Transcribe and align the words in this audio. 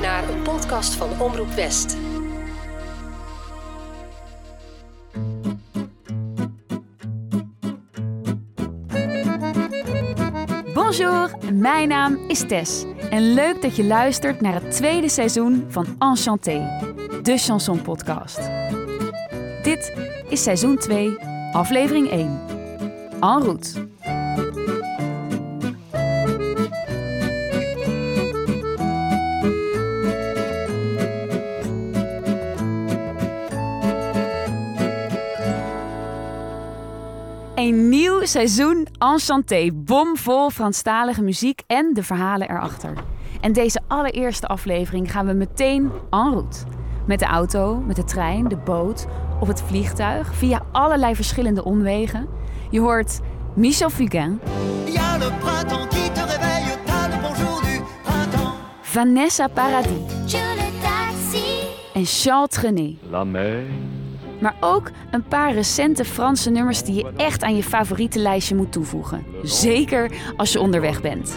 naar 0.00 0.28
een 0.28 0.42
podcast 0.42 0.94
van 0.94 1.20
Omroep 1.20 1.50
West. 1.50 1.96
Bonjour, 10.74 11.30
mijn 11.52 11.88
naam 11.88 12.18
is 12.28 12.46
Tess. 12.46 12.84
En 13.10 13.34
leuk 13.34 13.62
dat 13.62 13.76
je 13.76 13.84
luistert 13.84 14.40
naar 14.40 14.62
het 14.62 14.70
tweede 14.70 15.08
seizoen 15.08 15.64
van 15.68 15.86
Enchanté, 15.98 16.80
de 17.22 17.38
chanson 17.38 17.82
podcast. 17.82 18.40
Dit 19.62 19.92
is 20.28 20.42
seizoen 20.42 20.76
2, 20.76 21.18
aflevering 21.52 22.10
1. 22.10 22.40
En 23.20 23.42
route. 23.42 23.93
Nieuw 38.24 38.32
seizoen 38.32 38.86
Enchanté, 38.98 39.70
bomvol 39.72 40.50
Franstalige 40.50 41.22
muziek 41.22 41.62
en 41.66 41.94
de 41.94 42.02
verhalen 42.02 42.50
erachter. 42.50 42.92
En 43.40 43.52
deze 43.52 43.80
allereerste 43.86 44.46
aflevering 44.46 45.12
gaan 45.12 45.26
we 45.26 45.32
meteen 45.32 45.90
en 46.10 46.30
route. 46.30 46.58
Met 47.06 47.18
de 47.18 47.24
auto, 47.24 47.76
met 47.86 47.96
de 47.96 48.04
trein, 48.04 48.48
de 48.48 48.56
boot 48.56 49.06
of 49.40 49.48
het 49.48 49.62
vliegtuig, 49.62 50.34
via 50.34 50.62
allerlei 50.72 51.14
verschillende 51.14 51.64
omwegen. 51.64 52.28
Je 52.70 52.80
hoort 52.80 53.20
Michel 53.54 53.90
Fugain, 53.90 54.40
Y 54.86 54.96
a 54.96 55.16
le 55.18 55.30
printemps 55.40 55.88
qui 55.88 56.10
te 56.12 56.20
réveille, 56.20 56.78
t'as 56.84 57.08
le 57.08 57.22
bonjour 57.22 57.60
du 57.60 57.80
printemps. 58.02 58.52
Vanessa 58.82 59.48
Paradis 59.48 60.02
Je 60.26 60.36
le 60.56 60.82
taxi. 60.82 61.44
en 61.94 62.04
Charles 62.04 62.48
Trenet. 62.48 62.96
La 63.10 63.24
mer. 63.24 63.62
Maar 64.44 64.56
ook 64.60 64.90
een 65.10 65.22
paar 65.22 65.52
recente 65.52 66.04
Franse 66.04 66.50
nummers 66.50 66.82
die 66.82 66.94
je 66.94 67.12
echt 67.16 67.42
aan 67.42 67.56
je 67.56 67.62
favoriete 67.62 68.18
lijstje 68.18 68.54
moet 68.54 68.72
toevoegen. 68.72 69.26
Zeker 69.42 70.10
als 70.36 70.52
je 70.52 70.60
onderweg 70.60 71.00
bent. 71.00 71.36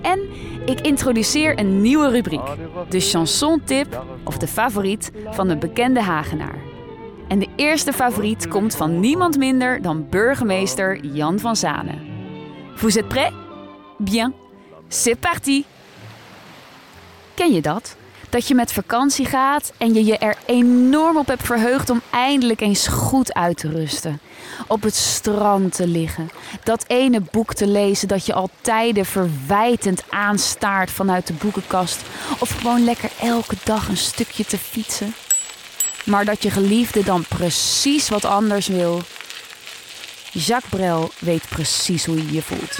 En 0.00 0.20
ik 0.66 0.80
introduceer 0.80 1.58
een 1.58 1.80
nieuwe 1.80 2.10
rubriek. 2.10 2.46
De 2.88 3.00
chanson 3.00 3.62
tip 3.64 4.04
of 4.24 4.38
de 4.38 4.46
favoriet 4.46 5.12
van 5.30 5.48
een 5.48 5.58
bekende 5.58 6.00
Hagenaar. 6.00 6.58
En 7.28 7.38
de 7.38 7.48
eerste 7.56 7.92
favoriet 7.92 8.48
komt 8.48 8.76
van 8.76 9.00
niemand 9.00 9.38
minder 9.38 9.82
dan 9.82 10.06
burgemeester 10.10 11.04
Jan 11.04 11.38
van 11.38 11.56
Zanen. 11.56 11.98
Vous 12.74 12.96
êtes 12.96 13.08
prêts? 13.08 13.34
Bien. 13.98 14.34
C'est 14.88 15.20
parti. 15.20 15.64
Ken 17.34 17.52
je 17.52 17.60
dat? 17.62 17.96
Dat 18.32 18.48
je 18.48 18.54
met 18.54 18.72
vakantie 18.72 19.26
gaat 19.26 19.72
en 19.76 19.94
je 19.94 20.04
je 20.04 20.18
er 20.18 20.36
enorm 20.46 21.16
op 21.16 21.26
hebt 21.26 21.46
verheugd 21.46 21.90
om 21.90 22.00
eindelijk 22.10 22.60
eens 22.60 22.86
goed 22.86 23.34
uit 23.34 23.56
te 23.56 23.68
rusten. 23.68 24.20
Op 24.66 24.82
het 24.82 24.94
strand 24.94 25.74
te 25.74 25.86
liggen. 25.86 26.30
Dat 26.64 26.84
ene 26.86 27.20
boek 27.30 27.54
te 27.54 27.66
lezen 27.66 28.08
dat 28.08 28.26
je 28.26 28.32
al 28.32 28.50
tijden 28.60 29.06
verwijtend 29.06 30.04
aanstaart 30.10 30.90
vanuit 30.90 31.26
de 31.26 31.32
boekenkast. 31.32 32.00
Of 32.38 32.50
gewoon 32.50 32.84
lekker 32.84 33.10
elke 33.20 33.56
dag 33.64 33.88
een 33.88 33.96
stukje 33.96 34.44
te 34.44 34.58
fietsen. 34.58 35.14
Maar 36.04 36.24
dat 36.24 36.42
je 36.42 36.50
geliefde 36.50 37.04
dan 37.04 37.24
precies 37.28 38.08
wat 38.08 38.24
anders 38.24 38.66
wil. 38.66 39.00
Jacques 40.30 40.70
Brel 40.70 41.10
weet 41.18 41.48
precies 41.48 42.04
hoe 42.04 42.16
je 42.16 42.32
je 42.32 42.42
voelt. 42.42 42.78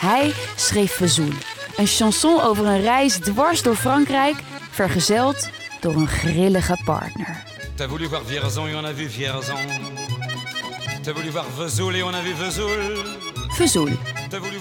Hij 0.00 0.32
schreef 0.56 0.92
Vezoul, 0.92 1.28
een 1.76 1.86
chanson 1.86 2.40
over 2.40 2.66
een 2.66 2.82
reis 2.82 3.18
dwars 3.18 3.62
door 3.62 3.76
Frankrijk, 3.76 4.36
vergezeld 4.74 5.48
door 5.80 5.94
een 5.94 6.08
grillige 6.08 6.78
partner. 6.84 7.42
T'as 7.74 7.86
voulu 7.86 8.08
voir 8.08 8.22
Vierzon 8.24 8.68
et 8.68 8.74
on 8.74 8.84
a 8.84 8.94
vu 8.94 9.10
Vierzon. 9.10 9.56
T'as 11.02 11.12
voulu 11.14 11.30
voir 11.30 11.44
Vesoul 11.56 11.94
et 11.94 12.02
on 12.02 12.14
a 12.14 12.22
vu 12.22 12.34
Vesoul. 12.34 12.68
Voir 13.48 13.90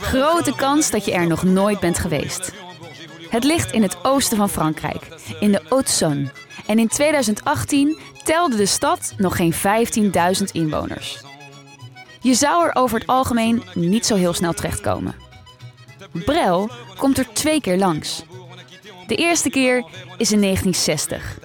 grote 0.02 0.56
kans 0.56 0.90
dat 0.91 1.06
je 1.06 1.12
er 1.12 1.28
nog 1.28 1.44
nooit 1.44 1.79
bent 1.79 2.00
geweest. 2.00 2.53
Het 3.29 3.44
ligt 3.44 3.72
in 3.72 3.81
het 3.81 3.97
oosten 4.03 4.38
van 4.38 4.50
Frankrijk, 4.50 5.07
in 5.40 5.52
de 5.52 5.62
Haute-Saône. 5.69 6.31
En 6.66 6.79
in 6.79 6.88
2018 6.88 7.97
telde 8.23 8.56
de 8.56 8.66
stad 8.66 9.13
nog 9.18 9.35
geen 9.35 9.53
15.000 9.53 10.44
inwoners. 10.52 11.23
Je 12.22 12.34
zou 12.34 12.66
er 12.66 12.75
over 12.75 13.00
het 13.00 13.07
algemeen 13.07 13.63
niet 13.73 14.06
zo 14.06 14.16
heel 14.16 14.34
snel 14.34 14.53
terechtkomen. 14.53 15.16
Brel 16.12 16.69
komt 16.97 17.18
er 17.18 17.34
twee 17.34 17.62
keer 17.62 17.78
langs. 17.78 18.23
De 19.08 19.16
eerste 19.16 19.50
keer 19.50 19.84
is 20.18 20.31
in 20.31 20.41
1960. 20.41 21.40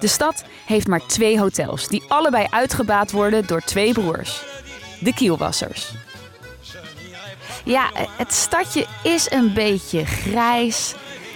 De 0.00 0.06
stad 0.06 0.44
heeft 0.66 0.86
maar 0.86 1.06
twee 1.06 1.38
hotels, 1.38 1.88
die 1.88 2.02
allebei 2.08 2.46
uitgebaat 2.50 3.10
worden 3.10 3.46
door 3.46 3.60
twee 3.60 3.92
broers. 3.92 4.42
De 5.00 5.14
Kielwassers. 5.14 5.92
Ja, 7.64 7.90
het 8.16 8.32
stadje 8.32 8.86
is 9.02 9.30
een 9.30 9.54
beetje 9.54 10.04
grijs 10.04 10.94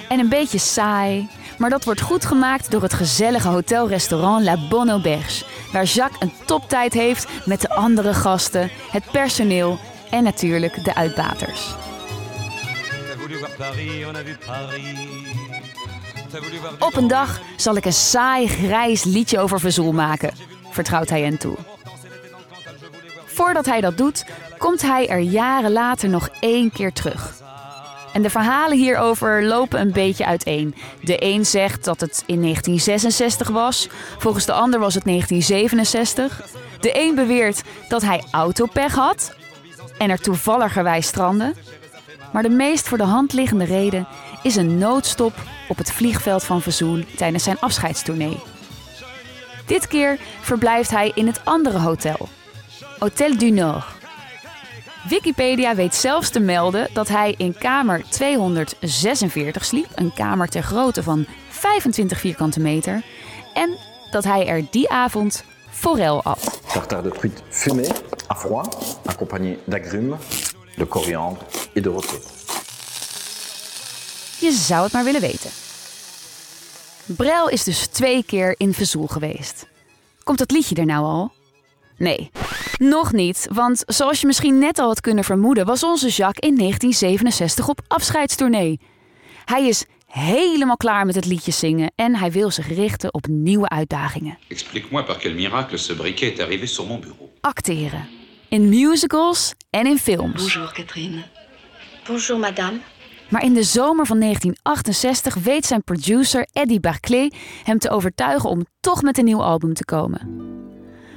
en 0.09 0.19
een 0.19 0.29
beetje 0.29 0.59
saai. 0.59 1.29
Maar 1.59 1.71
dat 1.71 1.85
wordt 1.85 2.01
goed 2.01 2.25
gemaakt 2.25 2.71
door 2.71 2.83
het 2.83 2.93
gezellige 2.93 3.49
hotelrestaurant 3.49 4.45
La 4.45 4.69
Bonne 4.69 4.91
Auberge. 4.91 5.45
Waar 5.73 5.85
Jacques 5.85 6.21
een 6.21 6.47
toptijd 6.47 6.93
heeft 6.93 7.29
met 7.45 7.61
de 7.61 7.69
andere 7.69 8.15
gasten, 8.15 8.71
het 8.91 9.05
personeel 9.13 9.79
en 10.11 10.23
natuurlijk 10.23 10.85
de 10.85 10.95
uitbaters. 10.95 11.75
Op 16.79 16.97
een 16.97 17.09
dag 17.09 17.41
zal 17.57 17.77
ik 17.77 17.85
een 17.85 17.93
saai 17.93 18.47
grijs 18.49 19.05
liedje 19.05 19.39
over 19.39 19.61
Vezoul 19.61 19.93
maken, 19.93 20.35
vertrouwt 20.71 21.09
hij 21.09 21.23
hen 21.23 21.39
toe. 21.39 21.57
Voordat 23.25 23.67
hij 23.67 23.81
dat 23.81 23.97
doet, 23.97 24.25
komt 24.59 24.83
hij 24.83 25.09
er 25.09 25.19
jaren 25.19 25.73
later 25.73 26.09
nog 26.09 26.29
één 26.41 26.73
keer 26.73 26.93
terug. 26.93 27.39
En 28.13 28.23
de 28.23 28.31
verhalen 28.31 28.79
hierover 28.79 29.45
lopen 29.45 29.81
een 29.81 29.93
beetje 29.93 30.27
uiteen. 30.27 30.75
De 31.03 31.25
een 31.25 31.47
zegt 31.47 31.85
dat 31.85 32.01
het 32.01 32.23
in 32.27 32.41
1966 32.41 33.49
was, 33.49 33.89
volgens 34.19 34.47
de 34.47 34.53
ander 34.53 34.81
was 34.81 34.95
het 34.95 35.05
1967. 35.05 36.43
De 36.81 37.01
een 37.01 37.15
beweert 37.15 37.63
dat 37.89 38.03
hij 38.03 38.23
autopech 38.31 38.95
had 38.95 39.35
en 39.99 40.11
er 40.11 40.21
toevalligerwijs 40.21 41.07
strandde. 41.07 41.55
Maar 42.33 42.43
de 42.43 42.49
meest 42.49 42.89
voor 42.89 42.99
de 42.99 43.05
hand 43.05 43.33
liggende 43.33 43.65
reden 43.65 44.07
is 44.43 44.57
een 44.57 44.79
noodstop 44.79 45.33
op 45.69 45.77
het 45.77 45.93
vliegveld 45.93 46.45
van 46.45 46.63
Vezoul 46.63 47.05
tijdens 47.17 47.45
zijn 47.45 47.61
afscheidstournee. 47.61 48.39
Dit 49.67 49.87
keer 49.87 50.19
verblijft 50.41 50.91
hij 50.91 51.13
in 51.15 51.27
het 51.27 51.45
andere 51.45 51.79
hotel, 51.79 52.29
Hotel 52.99 53.39
du 53.39 53.51
Nord. 53.51 53.85
Wikipedia 55.09 55.75
weet 55.75 55.95
zelfs 55.95 56.31
te 56.31 56.41
melden 56.41 56.89
dat 56.93 57.09
hij 57.09 57.35
in 57.37 57.59
kamer 57.59 58.05
246 58.09 59.65
sliep, 59.65 59.89
een 59.95 60.13
kamer 60.13 60.49
ter 60.49 60.63
grootte 60.63 61.03
van 61.03 61.27
25 61.49 62.19
vierkante 62.19 62.61
meter, 62.61 63.03
en 63.55 63.77
dat 64.11 64.25
hij 64.25 64.47
er 64.47 64.67
die 64.71 64.91
avond 64.91 65.45
forel 65.71 66.23
at. 66.23 66.61
Tartare 66.73 67.03
de 67.03 67.11
truite 67.11 67.43
fumée 67.49 67.91
à 68.31 68.35
froid, 68.35 68.99
accompagné 69.05 69.57
d'agrumes, 69.65 70.19
de 70.77 70.89
coriandre 70.89 71.45
et 71.73 71.83
de 71.83 71.91
rôti. 71.91 72.17
Je 74.41 74.53
zou 74.53 74.83
het 74.83 74.93
maar 74.93 75.05
willen 75.05 75.21
weten. 75.21 75.51
Brel 77.07 77.49
is 77.49 77.65
dus 77.65 77.87
twee 77.87 78.25
keer 78.25 78.55
in 78.57 78.75
Vezoul 78.75 79.07
geweest. 79.07 79.67
Komt 80.23 80.39
dat 80.39 80.51
liedje 80.51 80.75
er 80.75 80.87
nou 80.87 81.05
al? 81.05 81.33
Nee, 81.97 82.31
nog 82.79 83.13
niet. 83.13 83.49
Want 83.53 83.83
zoals 83.87 84.21
je 84.21 84.27
misschien 84.27 84.59
net 84.59 84.79
al 84.79 84.87
had 84.87 85.01
kunnen 85.01 85.25
vermoeden, 85.25 85.67
was 85.67 85.85
onze 85.85 86.09
Jacques 86.09 86.51
in 86.51 86.57
1967 86.57 87.69
op 87.69 87.81
afscheidstournee. 87.87 88.81
Hij 89.45 89.69
is 89.69 89.85
helemaal 90.07 90.77
klaar 90.77 91.07
met 91.07 91.15
het 91.15 91.27
liedje 91.27 91.53
zingen 91.53 91.93
en 91.95 92.17
hij 92.17 92.33
wil 92.33 92.51
zich 92.51 92.69
richten 92.69 93.15
op 93.15 93.27
nieuwe 93.27 93.69
uitdagingen. 93.69 94.39
Explique-moi 94.49 95.05
par 95.05 95.17
quel 95.17 95.35
miracle 95.35 95.77
ce 95.77 95.95
briquet 95.95 96.33
est 96.33 96.41
arrivé 96.41 96.67
sur 96.67 96.87
mon 96.87 97.01
bureau. 97.01 97.31
Acteren. 97.41 98.09
In 98.49 98.69
musicals 98.69 99.55
en 99.71 99.87
in 99.87 99.99
films. 99.99 100.43
Bonjour 100.43 100.73
Catherine. 100.73 101.25
Bonjour 102.11 102.39
madame. 102.39 102.79
Maar 103.29 103.45
in 103.45 103.53
de 103.53 103.63
zomer 103.63 104.07
van 104.07 104.21
1968 104.21 105.35
weet 105.35 105.67
zijn 105.67 105.83
producer 105.83 106.47
Eddie 106.53 106.81
Barclay 106.81 107.33
hem 107.65 107.79
te 107.79 107.91
overtuigen 107.91 108.51
om 108.51 108.67
toch 108.81 109.03
met 109.03 109.19
een 109.19 109.25
nieuw 109.25 109.43
album 109.43 109.75
te 109.75 109.85
komen. 109.85 110.49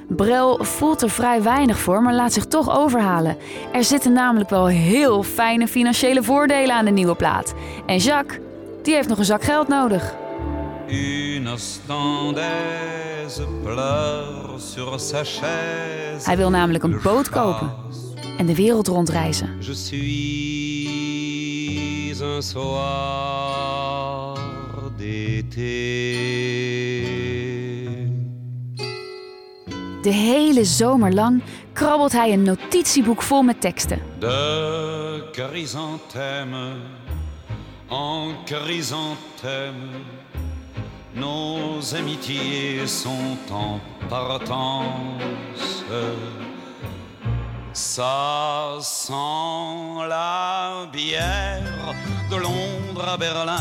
Brel 0.08 0.64
voelt 0.64 1.02
er 1.02 1.10
vrij 1.10 1.42
weinig 1.42 1.78
voor, 1.78 2.02
maar 2.02 2.14
laat 2.14 2.32
zich 2.32 2.44
toch 2.46 2.78
overhalen. 2.78 3.36
Er 3.72 3.84
zitten 3.84 4.12
namelijk 4.12 4.50
wel 4.50 4.66
heel 4.66 5.22
fijne 5.22 5.68
financiële 5.68 6.22
voordelen 6.22 6.74
aan 6.74 6.84
de 6.84 6.90
nieuwe 6.90 7.14
plaat. 7.14 7.54
En 7.86 7.96
Jacques, 7.96 8.40
die 8.82 8.94
heeft 8.94 9.08
nog 9.08 9.18
een 9.18 9.24
zak 9.24 9.44
geld 9.44 9.68
nodig. 9.68 10.14
Hij 16.24 16.36
wil 16.36 16.50
namelijk 16.50 16.84
een 16.84 17.00
boot 17.02 17.28
kopen 17.28 17.72
en 18.36 18.46
de 18.46 18.54
wereld 18.54 18.86
rondreizen. 18.86 19.56
Un 22.20 22.40
soir 22.42 22.74
d'été. 24.96 26.14
De 30.02 30.10
hele 30.10 30.64
zomer 30.64 31.12
lang 31.12 31.42
krabbelt 31.72 32.12
hij 32.12 32.32
een 32.32 32.42
notitieboek 32.42 33.22
vol 33.22 33.42
met 33.42 33.60
teksten. 33.60 34.02
De 34.18 35.28
chrysanthème 35.32 36.72
en 37.88 38.34
chrysanthème, 38.44 39.88
nos 41.12 41.94
amitiés 41.94 43.00
sont 43.00 43.50
en 43.50 43.80
partance. 44.08 44.84
Ça 47.74 48.78
sent 48.80 50.06
la 50.08 50.86
bière 50.92 51.94
de 52.30 52.36
Londres 52.36 53.08
à 53.08 53.16
Berlin. 53.16 53.58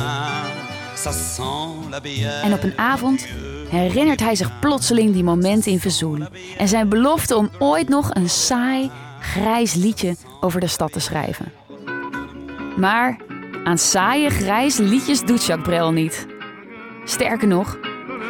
Ça 0.96 1.12
sent 1.12 1.90
la 1.90 2.00
bière. 2.00 2.44
En 2.44 2.54
op 2.54 2.64
een 2.64 2.78
avond 2.78 3.28
herinnert 3.70 4.20
hij 4.20 4.36
zich 4.36 4.60
plotseling 4.60 5.14
die 5.14 5.24
momenten 5.24 5.72
in 5.72 5.80
Vesoul 5.80 6.18
en 6.58 6.68
zijn 6.68 6.90
belofte 6.90 7.36
om 7.36 7.50
ooit 7.60 7.90
nog 7.90 8.10
een 8.14 8.30
saai, 8.30 8.92
grijs 9.20 9.74
liedje 9.74 10.16
over 10.42 10.60
de 10.60 10.68
stad 10.68 10.92
te 10.92 11.00
schrijven. 11.00 11.52
Maar 12.78 13.18
aan 13.64 13.78
saaie, 13.78 14.30
grijze 14.30 14.84
liedjes 14.84 15.22
doet 15.22 15.46
Jacques 15.46 15.68
Brel 15.68 15.92
niet. 15.92 16.28
Sterker 17.06 17.48
nog, 17.48 17.78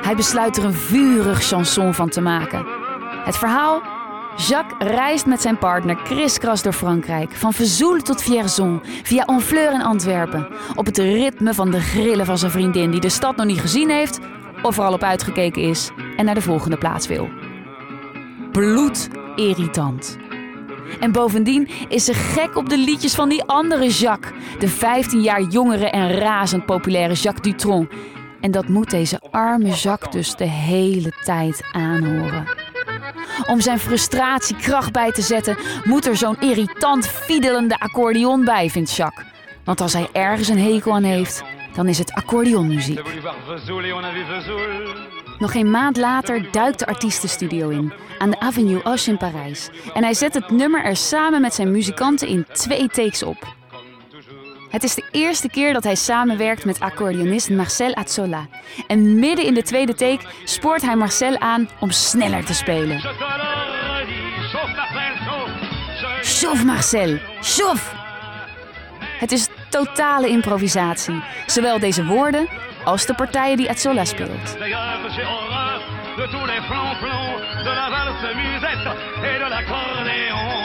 hij 0.01 0.15
besluit 0.15 0.57
er 0.57 0.65
een 0.65 0.73
vurig 0.73 1.43
chanson 1.43 1.93
van 1.93 2.09
te 2.09 2.21
maken. 2.21 2.65
Het 3.25 3.37
verhaal? 3.37 3.81
Jacques 4.37 4.89
reist 4.89 5.25
met 5.25 5.41
zijn 5.41 5.57
partner 5.57 5.95
kriskras 5.95 6.61
door 6.61 6.73
Frankrijk, 6.73 7.31
van 7.31 7.53
Vesoul 7.53 8.01
tot 8.01 8.21
Vierzon, 8.21 8.81
via 9.03 9.23
Honfleur 9.25 9.71
en 9.71 9.81
Antwerpen, 9.81 10.47
op 10.75 10.85
het 10.85 10.97
ritme 10.97 11.53
van 11.53 11.71
de 11.71 11.79
grillen 11.79 12.25
van 12.25 12.37
zijn 12.37 12.51
vriendin 12.51 12.91
die 12.91 12.99
de 12.99 13.09
stad 13.09 13.35
nog 13.35 13.45
niet 13.45 13.59
gezien 13.59 13.89
heeft 13.89 14.19
of 14.61 14.77
er 14.77 14.83
al 14.83 14.93
op 14.93 15.03
uitgekeken 15.03 15.61
is 15.61 15.91
en 16.17 16.25
naar 16.25 16.35
de 16.35 16.41
volgende 16.41 16.77
plaats 16.77 17.07
wil. 17.07 17.29
Bloedirritant. 18.51 20.17
En 20.99 21.11
bovendien 21.11 21.69
is 21.87 22.05
ze 22.05 22.13
gek 22.13 22.55
op 22.55 22.69
de 22.69 22.77
liedjes 22.77 23.15
van 23.15 23.29
die 23.29 23.43
andere 23.43 23.89
Jacques, 23.89 24.33
de 24.59 24.67
15 24.67 25.21
jaar 25.21 25.41
jongere 25.41 25.89
en 25.89 26.11
razend 26.11 26.65
populaire 26.65 27.13
Jacques 27.13 27.51
Dutronc. 27.51 27.91
En 28.41 28.51
dat 28.51 28.67
moet 28.67 28.89
deze 28.89 29.21
arme 29.31 29.69
Jacques 29.69 30.11
dus 30.11 30.35
de 30.35 30.49
hele 30.49 31.11
tijd 31.23 31.63
aanhoren. 31.71 32.62
Om 33.47 33.61
zijn 33.61 33.79
frustratie 33.79 34.55
kracht 34.55 34.91
bij 34.91 35.11
te 35.11 35.21
zetten, 35.21 35.57
moet 35.83 36.05
er 36.05 36.15
zo'n 36.15 36.39
irritant 36.39 37.07
fiedelende 37.07 37.79
accordeon 37.79 38.45
bij, 38.45 38.69
vindt 38.69 38.95
Jacques. 38.95 39.27
Want 39.63 39.81
als 39.81 39.93
hij 39.93 40.07
ergens 40.11 40.47
een 40.47 40.59
hekel 40.59 40.93
aan 40.93 41.03
heeft, 41.03 41.43
dan 41.73 41.87
is 41.87 41.97
het 41.97 42.13
accordeonmuziek. 42.13 43.01
Nog 45.39 45.51
geen 45.51 45.71
maand 45.71 45.97
later 45.97 46.51
duikt 46.51 46.79
de 46.79 46.85
artiestenstudio 46.85 47.69
in, 47.69 47.93
aan 48.17 48.29
de 48.29 48.39
Avenue 48.39 48.81
Hoche 48.83 49.09
in 49.09 49.17
Parijs. 49.17 49.69
En 49.93 50.03
hij 50.03 50.13
zet 50.13 50.33
het 50.33 50.49
nummer 50.49 50.83
er 50.83 50.95
samen 50.95 51.41
met 51.41 51.53
zijn 51.53 51.71
muzikanten 51.71 52.27
in 52.27 52.45
twee 52.51 52.87
takes 52.87 53.23
op. 53.23 53.55
Het 54.73 54.83
is 54.83 54.95
de 54.95 55.03
eerste 55.11 55.49
keer 55.49 55.73
dat 55.73 55.83
hij 55.83 55.95
samenwerkt 55.95 56.65
met 56.65 56.79
accordeonist 56.79 57.49
Marcel 57.49 57.95
Azzola. 57.95 58.47
En 58.87 59.19
midden 59.19 59.45
in 59.45 59.53
de 59.53 59.61
tweede 59.61 59.93
take 59.93 60.25
spoort 60.43 60.81
hij 60.81 60.95
Marcel 60.95 61.39
aan 61.39 61.69
om 61.79 61.91
sneller 61.91 62.45
te 62.45 62.53
spelen. 62.53 62.99
Chauffe 66.21 66.65
Marcel, 66.65 67.17
chauffe! 67.41 67.95
Het 69.19 69.31
is 69.31 69.47
totale 69.69 70.27
improvisatie. 70.27 71.23
Zowel 71.45 71.79
deze 71.79 72.05
woorden 72.05 72.47
als 72.83 73.05
de 73.05 73.15
partijen 73.15 73.57
die 73.57 73.69
Azzola 73.69 74.05
speelt. 74.05 74.57
De 76.15 76.27
tous 76.31 76.45
les 76.45 76.61
de 77.63 77.69
la 77.69 77.89
valse 77.89 78.35
musette 78.35 78.95
et 79.23 79.39
de 79.39 79.49
l'accordéon. 79.49 80.62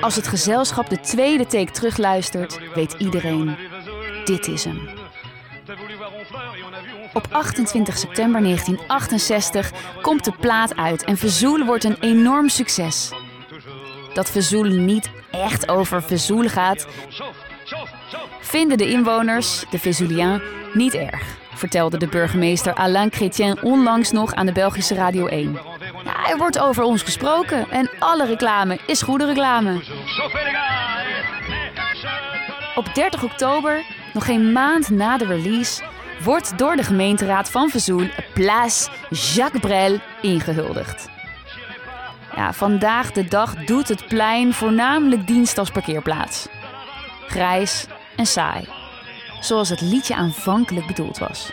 Als 0.00 0.16
het 0.16 0.26
gezelschap 0.26 0.88
de 0.88 1.00
tweede 1.00 1.46
take 1.46 1.70
terugluistert, 1.70 2.58
weet 2.74 2.92
iedereen, 2.98 3.56
dit 4.24 4.48
is 4.48 4.64
hem. 4.64 4.88
Op 7.12 7.26
28 7.30 7.98
september 7.98 8.42
1968 8.42 9.72
komt 10.02 10.24
de 10.24 10.32
plaat 10.40 10.76
uit 10.76 11.04
en 11.04 11.16
Vesoul 11.16 11.64
wordt 11.64 11.84
een 11.84 11.96
enorm 12.00 12.48
succes. 12.48 13.12
Dat 14.14 14.30
Vesoul 14.30 14.64
niet 14.64 15.10
echt 15.30 15.68
over 15.68 16.02
Vesoul 16.02 16.48
gaat, 16.48 16.86
vinden 18.40 18.78
de 18.78 18.90
inwoners, 18.90 19.64
de 19.70 19.78
Vesouliens, 19.78 20.42
niet 20.72 20.94
erg, 20.94 21.36
vertelde 21.54 21.98
de 21.98 22.06
burgemeester 22.06 22.74
Alain 22.74 23.12
Chrétien 23.12 23.62
onlangs 23.62 24.10
nog 24.10 24.34
aan 24.34 24.46
de 24.46 24.52
Belgische 24.52 24.94
Radio 24.94 25.26
1. 25.26 25.58
Er 26.04 26.36
wordt 26.36 26.58
over 26.58 26.82
ons 26.82 27.02
gesproken 27.02 27.70
en 27.70 27.90
alle 27.98 28.26
reclame 28.26 28.78
is 28.86 29.02
goede 29.02 29.26
reclame. 29.26 29.82
Op 32.74 32.94
30 32.94 33.22
oktober, 33.22 33.84
nog 34.12 34.24
geen 34.24 34.52
maand 34.52 34.90
na 34.90 35.16
de 35.16 35.26
release, 35.26 35.82
wordt 36.22 36.58
door 36.58 36.76
de 36.76 36.82
gemeenteraad 36.82 37.50
van 37.50 37.70
Vesoul 37.70 38.08
Place 38.34 38.88
Jacques 39.10 39.60
Brel 39.60 39.98
ingehuldigd. 40.22 41.08
Ja, 42.36 42.52
vandaag 42.52 43.12
de 43.12 43.24
dag 43.24 43.54
doet 43.54 43.88
het 43.88 44.06
plein 44.06 44.52
voornamelijk 44.52 45.26
dienst 45.26 45.58
als 45.58 45.70
parkeerplaats. 45.70 46.48
Grijs 47.26 47.86
en 48.16 48.26
saai, 48.26 48.68
zoals 49.40 49.68
het 49.68 49.80
liedje 49.80 50.14
aanvankelijk 50.14 50.86
bedoeld 50.86 51.18
was. 51.18 51.52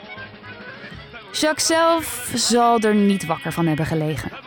Jacques 1.31 1.65
zelf 1.65 2.31
zal 2.33 2.80
er 2.80 2.95
niet 2.95 3.25
wakker 3.25 3.51
van 3.51 3.68
hebben 3.68 3.86
gelegen. 3.86 4.40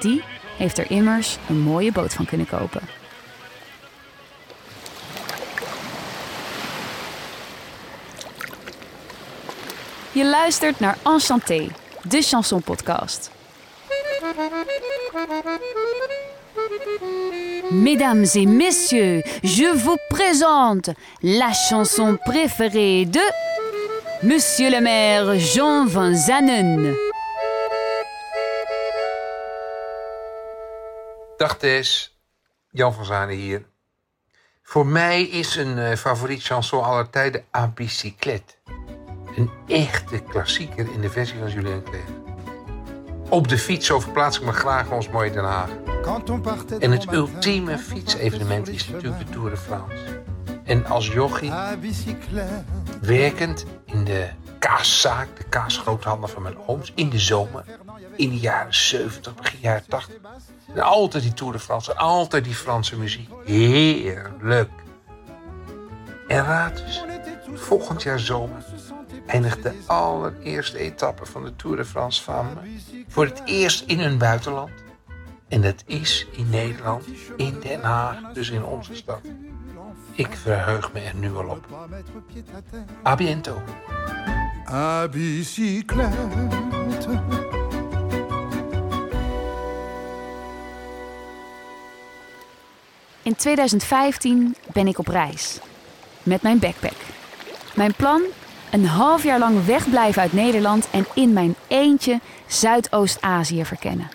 Die 0.00 0.22
heeft 0.56 0.78
er 0.78 0.90
immers 0.90 1.38
een 1.48 1.60
mooie 1.60 1.92
boot 1.92 2.14
van 2.14 2.24
kunnen 2.24 2.46
kopen. 2.46 2.80
Je 10.12 10.24
luistert 10.24 10.80
naar 10.80 10.98
Enchanté, 11.04 11.68
de 12.02 12.22
chanson 12.22 12.62
podcast. 12.62 13.30
Mesdames 17.70 18.34
et 18.34 18.46
messieurs, 18.46 19.22
je 19.42 19.76
vous 19.76 19.98
présente 20.08 20.90
la 21.22 21.52
chanson 21.52 22.16
préférée 22.24 23.06
de 23.06 23.20
Monsieur 24.22 24.70
le 24.70 24.80
maire 24.80 25.38
Jean 25.38 25.86
van 25.88 26.14
Zanen. 26.14 26.96
Dag 31.44 31.58
Tess, 31.58 32.18
Jan 32.70 32.94
van 32.94 33.04
Zanen 33.04 33.36
hier. 33.36 33.64
Voor 34.62 34.86
mij 34.86 35.22
is 35.22 35.56
een 35.56 35.78
eh, 35.78 35.96
favoriet 35.96 36.42
chanson 36.42 36.82
aller 36.82 37.10
tijden 37.10 37.44
A 37.56 37.68
Bicyclette. 37.68 38.54
Een 39.36 39.50
echte 39.66 40.18
klassieker 40.18 40.92
in 40.92 41.00
de 41.00 41.10
versie 41.10 41.38
van 41.38 41.50
Julien 41.50 41.82
Clerc. 41.82 42.08
Op 43.28 43.48
de 43.48 43.58
fiets 43.58 43.90
overplaats 43.90 44.38
ik 44.38 44.44
me 44.44 44.52
graag 44.52 44.84
naar 44.84 44.96
ons 44.96 45.08
mooie 45.08 45.30
Den 45.30 45.44
Haag. 45.44 45.70
En 46.78 46.90
het 46.90 47.12
ultieme 47.12 47.78
fietsevenement 47.78 48.68
is 48.68 48.88
natuurlijk 48.88 49.26
de 49.26 49.32
Tour 49.32 49.50
de 49.50 49.56
France. 49.56 50.22
En 50.64 50.86
als 50.86 51.06
jochie, 51.08 51.52
werkend 53.00 53.64
in 53.84 54.04
de 54.04 54.28
kaaszaak, 54.64 55.36
de 55.36 55.44
kaasgroothandel 55.44 56.28
van 56.28 56.42
mijn 56.42 56.58
ooms, 56.66 56.92
in 56.94 57.10
de 57.10 57.18
zomer, 57.18 57.64
in 58.16 58.28
de 58.28 58.38
jaren 58.38 58.74
70, 58.74 59.34
begin 59.34 59.58
jaren 59.60 59.86
80. 59.88 60.16
En 60.74 60.80
altijd 60.80 61.22
die 61.22 61.32
Tour 61.32 61.52
de 61.52 61.58
France, 61.58 61.96
altijd 61.96 62.44
die 62.44 62.54
Franse 62.54 62.98
muziek. 62.98 63.28
Heerlijk. 63.44 64.70
En 66.28 66.44
raad 66.44 66.76
dus, 66.76 67.04
volgend 67.54 68.02
jaar 68.02 68.18
zomer 68.18 68.64
eindigt 69.26 69.62
de 69.62 69.72
allereerste 69.86 70.78
etappe 70.78 71.26
van 71.26 71.44
de 71.44 71.56
Tour 71.56 71.76
de 71.76 71.84
France 71.84 72.22
van 72.22 72.46
me. 72.46 72.78
Voor 73.08 73.24
het 73.24 73.42
eerst 73.44 73.84
in 73.86 74.00
een 74.00 74.18
buitenland. 74.18 74.70
En 75.48 75.60
dat 75.60 75.82
is 75.86 76.26
in 76.30 76.50
Nederland, 76.50 77.04
in 77.36 77.60
Den 77.60 77.82
Haag, 77.82 78.32
dus 78.32 78.50
in 78.50 78.64
onze 78.64 78.94
stad. 78.94 79.20
Ik 80.12 80.36
verheug 80.42 80.92
me 80.92 81.00
er 81.00 81.14
nu 81.14 81.34
al 81.34 81.48
op. 81.48 81.88
A 83.06 83.14
biento. 83.14 83.62
À 84.70 85.08
bicyclette. 85.08 86.16
In 93.22 93.36
2015 93.36 94.56
ben 94.72 94.86
ik 94.86 94.98
op 94.98 95.08
reis. 95.08 95.58
Met 96.22 96.42
mijn 96.42 96.58
backpack. 96.58 96.96
Mijn 97.74 97.94
plan? 97.94 98.22
Een 98.70 98.86
half 98.86 99.22
jaar 99.22 99.38
lang 99.38 99.64
wegblijven 99.64 100.22
uit 100.22 100.32
Nederland 100.32 100.88
en 100.90 101.06
in 101.14 101.32
mijn 101.32 101.54
eentje 101.68 102.20
Zuidoost-Azië 102.46 103.64
verkennen. 103.64 104.08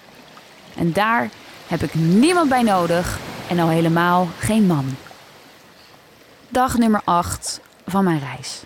En 0.75 0.94
daar 0.94 1.29
heb 1.68 1.84
ik 1.84 1.94
niemand 1.94 2.50
bij 2.50 2.63
nodig 2.63 3.20
en 3.50 3.60
al 3.60 3.70
helemaal 3.70 4.27
geen 4.39 4.65
man. 4.65 4.96
Dag 6.50 6.77
nummer 6.77 7.01
8 7.03 7.62
van 7.86 8.03
mijn 8.03 8.20
reis. 8.20 8.63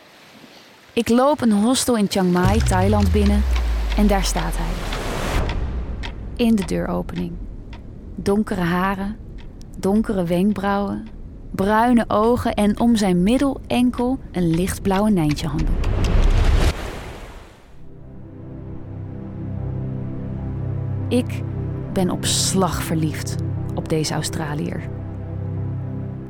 Ik 0.96 1.10
loop 1.10 1.42
een 1.42 1.52
hostel 1.52 1.98
in 1.98 2.08
Chiang 2.10 2.32
Mai, 2.32 2.60
Thailand 2.60 3.12
binnen 3.12 3.44
en 3.98 4.08
daar 4.08 4.24
staat 4.24 4.54
hij. 4.58 4.74
In 6.36 6.56
de 6.56 6.66
deuropening. 6.66 7.32
Donkere 8.16 8.62
haren, 8.62 9.18
donkere 9.78 10.24
wenkbrauwen, 10.24 11.08
bruine 11.52 12.06
ogen 12.08 12.54
en 12.54 12.80
om 12.80 12.96
zijn 12.96 13.24
middelenkel 13.24 14.20
een 14.32 14.50
lichtblauwe 14.50 15.10
nijntjehanddoek. 15.10 15.86
Ik 21.08 21.44
ben 21.94 22.10
op 22.10 22.26
slag 22.26 22.84
verliefd 22.84 23.36
op 23.76 23.90
deze 23.90 24.14
Australiër. 24.14 24.90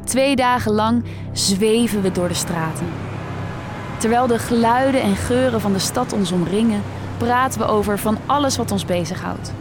Twee 0.04 0.36
dagen 0.36 0.72
lang 0.72 1.04
zweven 1.32 2.02
we 2.02 2.12
door 2.12 2.28
de 2.28 2.34
straten. 2.34 2.88
Terwijl 4.04 4.28
de 4.28 4.40
geluiden 4.40 5.02
en 5.02 5.16
geuren 5.16 5.62
van 5.62 5.74
de 5.74 5.80
stad 5.80 6.14
ons 6.14 6.32
omringen, 6.32 6.84
praten 7.18 7.60
we 7.60 7.66
over 7.66 8.00
van 8.00 8.18
alles 8.26 8.58
wat 8.58 8.72
ons 8.72 8.86
bezighoudt. 8.86 9.52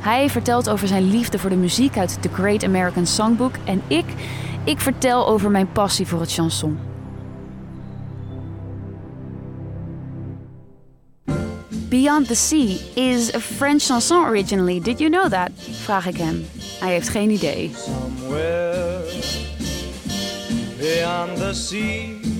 Hij 0.00 0.30
vertelt 0.30 0.70
over 0.70 0.88
zijn 0.88 1.10
liefde 1.10 1.38
voor 1.38 1.50
de 1.50 1.56
muziek 1.56 1.96
uit 1.96 2.18
The 2.20 2.28
Great 2.28 2.64
American 2.64 3.06
Songbook 3.06 3.54
en 3.64 3.82
ik, 3.86 4.04
ik 4.64 4.80
vertel 4.80 5.26
over 5.26 5.50
mijn 5.50 5.72
passie 5.72 6.06
voor 6.06 6.20
het 6.20 6.32
chanson. 6.32 6.78
Beyond 11.88 12.26
the 12.26 12.34
Sea 12.34 12.76
is 12.94 13.34
a 13.34 13.40
French 13.40 13.82
chanson 13.82 14.24
originally. 14.24 14.80
Did 14.80 14.98
you 14.98 15.10
know 15.10 15.30
that? 15.30 15.50
Vraag 15.70 16.06
ik 16.06 16.16
hem. 16.16 16.46
Hij 16.80 16.92
heeft 16.92 17.08
geen 17.08 17.30
idee. 17.30 17.70
The 21.38 21.54
sea. 21.54 22.37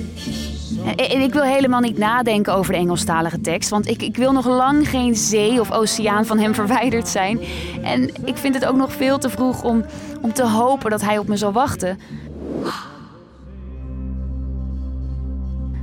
En 0.84 1.20
ik 1.20 1.32
wil 1.32 1.42
helemaal 1.42 1.80
niet 1.80 1.98
nadenken 1.98 2.54
over 2.54 2.72
de 2.72 2.78
Engelstalige 2.78 3.40
tekst, 3.40 3.70
want 3.70 3.88
ik, 3.88 4.02
ik 4.02 4.16
wil 4.16 4.32
nog 4.32 4.46
lang 4.46 4.88
geen 4.88 5.14
zee 5.14 5.60
of 5.60 5.72
oceaan 5.72 6.26
van 6.26 6.38
hem 6.38 6.54
verwijderd 6.60 7.08
zijn. 7.08 7.40
En 7.82 8.10
ik 8.24 8.36
vind 8.36 8.54
het 8.54 8.64
ook 8.64 8.76
nog 8.76 8.92
veel 8.92 9.18
te 9.18 9.28
vroeg 9.28 9.62
om, 9.62 9.84
om 10.20 10.32
te 10.32 10.46
hopen 10.46 10.90
dat 10.90 11.00
hij 11.00 11.18
op 11.18 11.28
me 11.28 11.36
zal 11.36 11.52
wachten. 11.52 11.98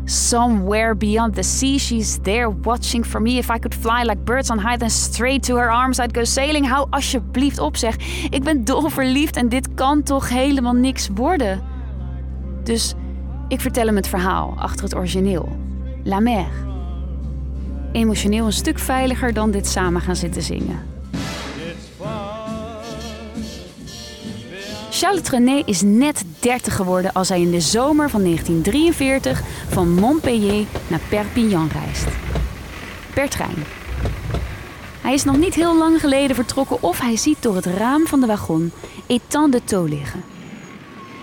Somewhere 0.05 0.95
beyond 0.95 1.35
the 1.35 1.43
sea, 1.43 1.77
she's 1.77 2.17
there 2.21 2.61
watching 2.61 3.05
for 3.05 3.21
me. 3.21 3.31
If 3.31 3.49
I 3.49 3.59
could 3.59 3.75
fly 3.75 4.01
like 4.03 4.23
birds 4.23 4.49
on 4.49 4.59
high, 4.59 4.77
then 4.77 4.89
straight 4.89 5.43
to 5.43 5.55
her 5.55 5.71
arms 5.71 5.99
I'd 5.99 6.15
go 6.17 6.23
sailing. 6.23 6.67
Hou 6.67 6.87
alsjeblieft 6.89 7.59
op, 7.59 7.77
zeg. 7.77 7.95
Ik 8.29 8.43
ben 8.43 8.63
dol 8.63 8.89
verliefd 8.89 9.35
en 9.35 9.49
dit 9.49 9.73
kan 9.73 10.03
toch 10.03 10.29
helemaal 10.29 10.73
niks 10.73 11.09
worden. 11.15 11.61
Dus 12.63 12.93
ik 13.55 13.61
vertel 13.61 13.85
hem 13.85 13.95
het 13.95 14.07
verhaal 14.07 14.53
achter 14.57 14.83
het 14.83 14.95
origineel. 14.95 15.49
La 16.03 16.19
mer. 16.19 16.47
Emotioneel 17.91 18.45
een 18.45 18.53
stuk 18.53 18.79
veiliger 18.79 19.33
dan 19.33 19.51
dit 19.51 19.67
samen 19.67 20.01
gaan 20.01 20.15
zitten 20.15 20.41
zingen. 20.41 20.79
Charles 24.91 25.21
Trenet 25.21 25.67
is 25.67 25.81
net 25.81 26.23
30 26.39 26.75
geworden 26.75 27.13
als 27.13 27.29
hij 27.29 27.41
in 27.41 27.51
de 27.51 27.61
zomer 27.61 28.09
van 28.09 28.23
1943 28.23 29.41
van 29.67 29.89
Montpellier 29.89 30.65
naar 30.87 31.01
Perpignan 31.09 31.69
reist. 31.73 32.07
Per 33.13 33.29
trein. 33.29 33.63
Hij 35.01 35.13
is 35.13 35.23
nog 35.23 35.37
niet 35.37 35.55
heel 35.55 35.77
lang 35.77 35.99
geleden 35.99 36.35
vertrokken 36.35 36.83
of 36.83 36.99
hij 36.99 37.17
ziet 37.17 37.41
door 37.41 37.55
het 37.55 37.65
raam 37.65 38.07
van 38.07 38.19
de 38.19 38.27
wagon 38.27 38.71
Étang 39.07 39.51
de 39.51 39.63
Thau 39.63 39.89
liggen. 39.89 40.34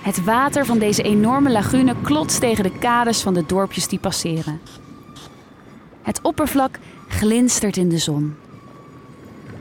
Het 0.02 0.24
water 0.24 0.66
van 0.66 0.78
deze 0.78 1.02
enorme 1.02 1.50
lagune 1.50 1.94
klotst 2.02 2.40
tegen 2.40 2.64
de 2.64 2.78
kades 2.78 3.20
van 3.20 3.34
de 3.34 3.46
dorpjes 3.46 3.88
die 3.88 3.98
passeren. 3.98 4.60
Het 6.02 6.20
oppervlak 6.22 6.78
glinstert 7.08 7.76
in 7.76 7.88
de 7.88 7.98
zon. 7.98 8.34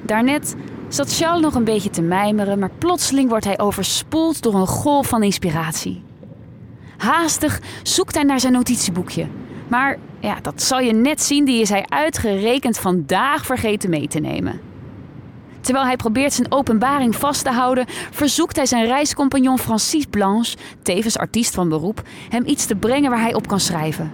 Daarnet 0.02 0.56
zat 0.88 1.16
Charles 1.16 1.42
nog 1.42 1.56
een 1.56 1.64
beetje 1.64 1.90
te 1.90 2.02
mijmeren, 2.02 2.60
maar 2.60 2.72
plotseling 2.78 3.30
wordt 3.30 3.46
hij 3.46 3.60
overspoeld 3.60 4.42
door 4.42 4.56
een 4.56 4.68
golf 4.68 5.08
van 5.08 5.24
inspiratie. 5.24 6.04
Haastig 6.98 7.62
zoekt 7.84 8.16
hij 8.16 8.24
naar 8.24 8.40
zijn 8.40 8.54
notitieboekje. 8.54 9.28
Maar 9.68 9.98
ja, 10.20 10.40
dat 10.42 10.62
zal 10.62 10.80
je 10.80 10.94
net 10.94 11.22
zien, 11.22 11.46
die 11.46 11.62
is 11.62 11.70
hij 11.70 11.86
uitgerekend 11.90 12.78
vandaag 12.78 13.46
vergeten 13.46 13.90
mee 13.90 14.08
te 14.08 14.20
nemen. 14.20 14.71
Terwijl 15.62 15.86
hij 15.86 15.96
probeert 15.96 16.34
zijn 16.34 16.51
openbaring 16.51 17.15
vast 17.15 17.44
te 17.44 17.51
houden, 17.51 17.86
verzoekt 18.12 18.56
hij 18.56 18.65
zijn 18.65 18.86
reiscompagnon 18.86 19.60
Francis 19.60 20.06
Blanche, 20.06 20.58
tevens 20.82 21.18
artiest 21.18 21.53
van 21.53 21.70
beroep, 21.70 22.01
hem 22.30 22.44
iets 22.46 22.65
te 22.65 22.75
brengen 22.75 23.10
waar 23.10 23.22
hij 23.22 23.34
op 23.34 23.48
kan 23.48 23.60
schrijven. 23.60 24.12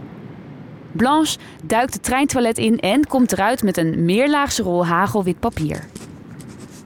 Blanche 0.91 1.37
duikt 1.63 1.93
het 1.93 2.03
treintoilet 2.03 2.57
in 2.57 2.79
en 2.79 3.07
komt 3.07 3.31
eruit 3.31 3.63
met 3.63 3.77
een 3.77 4.05
meerlaagse 4.05 4.63
rol 4.63 4.85
hagelwit 4.85 5.39
papier. 5.39 5.85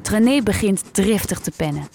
Trenet 0.02 0.44
begint 0.44 0.84
driftig 0.92 1.40
te 1.40 1.52
pennen. 1.56 1.88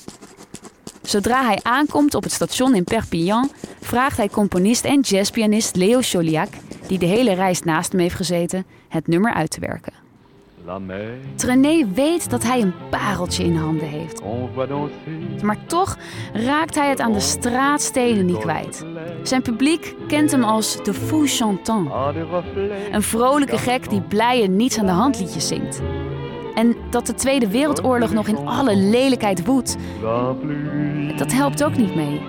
Zodra 1.03 1.45
hij 1.45 1.61
aankomt 1.63 2.15
op 2.15 2.23
het 2.23 2.33
station 2.33 2.75
in 2.75 2.85
Perpignan, 2.85 3.51
vraagt 3.81 4.17
hij 4.17 4.29
componist 4.29 4.85
en 4.85 5.01
jazzpianist 5.01 5.77
Leo 5.77 5.99
Choliac, 6.03 6.49
die 6.87 6.99
de 6.99 7.07
hele 7.07 7.35
reis 7.35 7.63
naast 7.63 7.93
hem 7.93 8.01
heeft 8.01 8.15
gezeten, 8.15 8.67
het 8.89 9.07
nummer 9.07 9.35
uit 9.35 9.51
te 9.51 9.61
werken. 9.61 10.06
Trenet 11.35 11.95
weet 11.95 12.31
dat 12.31 12.43
hij 12.43 12.61
een 12.61 12.75
pareltje 12.91 13.45
in 13.45 13.57
handen 13.57 13.89
heeft. 13.89 14.23
Maar 15.43 15.67
toch 15.67 15.97
raakt 16.33 16.75
hij 16.75 16.89
het 16.89 17.01
aan 17.01 17.13
de 17.13 17.21
straatstenen 17.21 18.27
niet 18.27 18.39
kwijt. 18.39 18.85
Zijn 19.23 19.43
publiek 19.43 19.95
kent 20.09 20.31
hem 20.31 20.45
als 20.45 20.85
de 20.85 20.95
fou 20.95 21.27
chantant. 21.27 21.91
Een 22.93 23.03
vrolijke 23.03 23.59
gek 23.59 23.91
die 23.91 24.01
blij 24.01 24.43
en 24.43 24.57
niets 24.57 24.79
aan 24.79 24.87
de 24.87 24.93
hand 24.93 25.21
liedjes 25.21 25.49
zingt. 25.49 25.83
En 26.55 26.77
dat 26.91 27.07
de 27.07 27.15
Tweede 27.15 27.49
Wereldoorlog 27.49 28.13
nog 28.13 28.29
in 28.29 28.47
alle 28.47 28.77
lelijkheid 28.77 29.47
woedt, 29.47 29.77
dat 31.17 31.33
helpt 31.33 31.65
ook 31.65 31.77
niet 31.77 31.95
mee. 31.95 32.21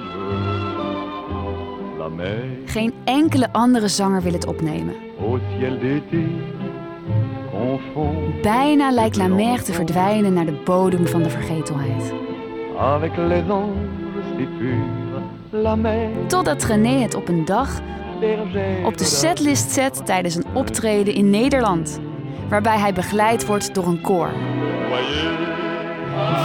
Geen 2.65 2.93
enkele 3.03 3.51
andere 3.51 3.87
zanger 3.87 4.21
wil 4.21 4.33
het 4.33 4.45
opnemen. 4.45 4.95
Bijna 8.41 8.91
lijkt 8.91 9.15
La 9.15 9.27
Mer 9.27 9.63
te 9.63 9.73
verdwijnen 9.73 10.33
naar 10.33 10.45
de 10.45 10.61
bodem 10.63 11.07
van 11.07 11.23
de 11.23 11.29
vergetelheid. 11.29 12.13
Totdat 16.27 16.63
René 16.63 17.01
het 17.01 17.15
op 17.15 17.27
een 17.27 17.45
dag 17.45 17.79
op 18.83 18.97
de 18.97 19.03
setlist 19.03 19.71
zet 19.71 20.05
tijdens 20.05 20.35
een 20.35 20.45
optreden 20.53 21.13
in 21.13 21.29
Nederland, 21.29 21.99
waarbij 22.49 22.77
hij 22.77 22.93
begeleid 22.93 23.45
wordt 23.45 23.75
door 23.75 23.85
een 23.85 24.01
koor. 24.01 24.29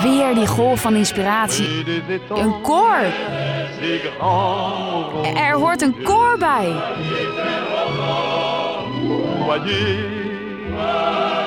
Weer 0.03 0.35
die 0.35 0.47
golf 0.47 0.81
van 0.81 0.95
inspiratie. 0.95 1.67
Een 2.29 2.61
koor! 2.61 3.05
Er 5.37 5.55
hoort 5.55 5.83
een 5.83 6.03
koor 6.03 6.37
bij! 6.39 6.73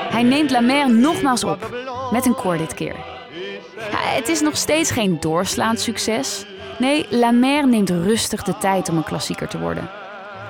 Hij 0.09 0.23
neemt 0.23 0.51
La 0.51 0.59
Mer 0.59 0.93
nogmaals 0.93 1.43
op, 1.43 1.75
met 2.11 2.25
een 2.25 2.35
koor 2.35 2.57
dit 2.57 2.73
keer. 2.73 2.95
Ja, 3.91 3.97
het 3.97 4.27
is 4.27 4.41
nog 4.41 4.57
steeds 4.57 4.91
geen 4.91 5.19
doorslaand 5.19 5.79
succes. 5.79 6.45
Nee, 6.77 7.05
La 7.09 7.31
Mer 7.31 7.67
neemt 7.67 7.89
rustig 7.89 8.43
de 8.43 8.57
tijd 8.57 8.89
om 8.89 8.97
een 8.97 9.03
klassieker 9.03 9.47
te 9.47 9.59
worden. 9.59 9.89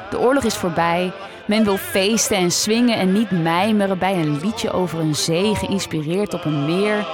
De 0.09 0.19
oorlog 0.19 0.43
is 0.43 0.55
voorbij, 0.55 1.11
men 1.47 1.63
wil 1.63 1.77
feesten 1.77 2.37
en 2.37 2.51
swingen 2.51 2.97
en 2.97 3.13
niet 3.13 3.31
mijmeren 3.31 3.97
bij 3.97 4.13
een 4.13 4.39
liedje 4.39 4.71
over 4.71 4.99
een 4.99 5.15
zee 5.15 5.55
geïnspireerd 5.55 6.33
op 6.33 6.45
een 6.45 6.65
meer. 6.65 7.05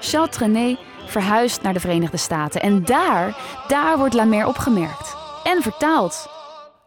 Charles 0.00 0.30
Trenet 0.30 0.78
verhuist 1.06 1.62
naar 1.62 1.72
de 1.72 1.80
Verenigde 1.80 2.16
Staten 2.16 2.62
en 2.62 2.84
daar, 2.84 3.36
daar 3.68 3.98
wordt 3.98 4.14
La 4.14 4.24
Mer 4.24 4.46
opgemerkt 4.46 5.16
en 5.44 5.62
vertaald 5.62 6.28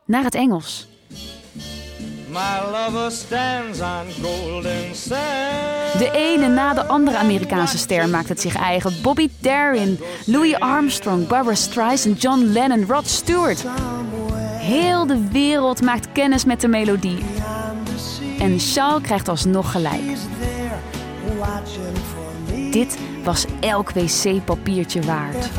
naar 0.06 0.24
het 0.24 0.36
Engels. 0.36 0.88
My 2.36 2.60
lover 2.72 3.12
stands 3.12 3.80
on 3.80 4.06
golden 4.22 4.96
sand. 4.96 5.98
De 5.98 6.10
ene 6.14 6.48
na 6.48 6.74
de 6.74 6.86
andere 6.86 7.18
Amerikaanse 7.18 7.78
ster 7.78 8.10
maakt 8.10 8.30
het 8.30 8.42
zich 8.42 8.56
eigen. 8.56 8.94
Bobby 9.02 9.30
Darin, 9.40 10.00
Louis 10.26 10.60
Armstrong, 10.60 11.28
Barbara 11.28 11.56
Streisand, 11.56 12.22
John 12.22 12.40
Lennon, 12.40 12.86
Rod 12.88 13.08
Stewart. 13.08 13.66
Heel 14.58 15.08
de 15.08 15.28
wereld 15.32 15.82
maakt 15.82 16.12
kennis 16.12 16.46
met 16.46 16.62
de 16.62 16.68
melodie. 16.68 17.18
En 18.40 18.60
Charles 18.60 19.02
krijgt 19.02 19.28
alsnog 19.28 19.72
gelijk. 19.72 20.04
Dit 22.72 22.98
was 23.24 23.46
elk 23.60 23.92
wc-papiertje 23.92 25.02
waard. 25.02 25.50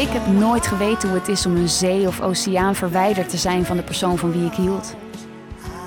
Ik 0.00 0.08
heb 0.08 0.26
nooit 0.26 0.66
geweten 0.66 1.08
hoe 1.08 1.18
het 1.18 1.28
is 1.28 1.46
om 1.46 1.56
een 1.56 1.68
zee 1.68 2.06
of 2.06 2.20
oceaan 2.20 2.74
verwijderd 2.74 3.28
te 3.28 3.36
zijn 3.36 3.64
van 3.64 3.76
de 3.76 3.82
persoon 3.82 4.18
van 4.18 4.32
wie 4.32 4.44
ik 4.44 4.52
hield. 4.52 4.94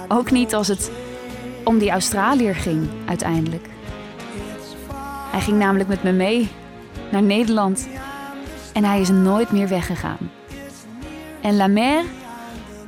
Ook 0.07 0.31
niet 0.31 0.53
als 0.53 0.67
het 0.67 0.91
om 1.63 1.77
die 1.77 1.89
Australiër 1.89 2.55
ging, 2.55 2.87
uiteindelijk. 3.05 3.67
Hij 5.31 5.41
ging 5.41 5.57
namelijk 5.57 5.89
met 5.89 6.03
me 6.03 6.11
mee 6.11 6.49
naar 7.11 7.23
Nederland. 7.23 7.87
En 8.73 8.83
hij 8.83 9.01
is 9.01 9.09
nooit 9.09 9.51
meer 9.51 9.67
weggegaan. 9.67 10.29
En 11.41 11.55
La 11.55 11.67
Mer, 11.67 12.03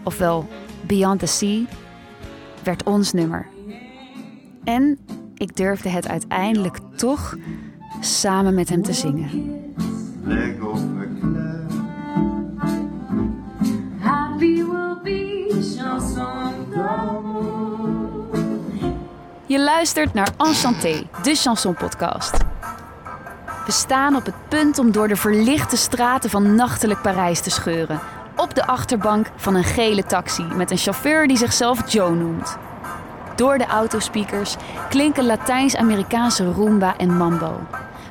ofwel 0.04 0.48
Beyond 0.82 1.20
the 1.20 1.26
Sea, 1.26 1.62
werd 2.64 2.84
ons 2.84 3.14
nummer. 3.14 3.48
En 4.64 5.00
ik 5.36 5.56
durfde 5.56 5.90
het 5.90 6.08
uiteindelijk 6.08 6.78
toch 6.96 7.38
samen 8.00 8.54
met 8.54 8.70
hem 8.70 8.82
te 8.82 8.94
zingen. 8.94 9.54
Je 19.48 19.60
luistert 19.60 20.14
naar 20.14 20.30
Enchanté, 20.38 21.08
de 21.24 21.36
chanson-podcast. 21.36 22.38
We 23.66 23.72
staan 23.72 24.16
op 24.16 24.26
het 24.26 24.36
punt 24.48 24.80
om 24.80 24.92
door 24.92 25.08
de 25.08 25.16
verlichte 25.16 25.78
straten 25.78 26.30
van 26.30 26.56
nachtelijk 26.56 27.02
Parijs 27.02 27.42
te 27.42 27.50
scheuren. 27.50 28.00
Op 28.36 28.56
de 28.56 28.68
achterbank 28.68 29.28
van 29.36 29.56
een 29.56 29.64
gele 29.64 30.04
taxi 30.04 30.44
met 30.44 30.72
een 30.72 30.78
chauffeur 30.78 31.28
die 31.28 31.38
zichzelf 31.38 31.92
Joe 31.92 32.16
noemt. 32.16 32.58
Door 33.36 33.58
de 33.58 33.66
autospeakers 33.66 34.56
klinken 34.90 35.26
Latijns-Amerikaanse 35.26 36.52
rumba 36.52 36.98
en 36.98 37.18
mambo. 37.18 37.60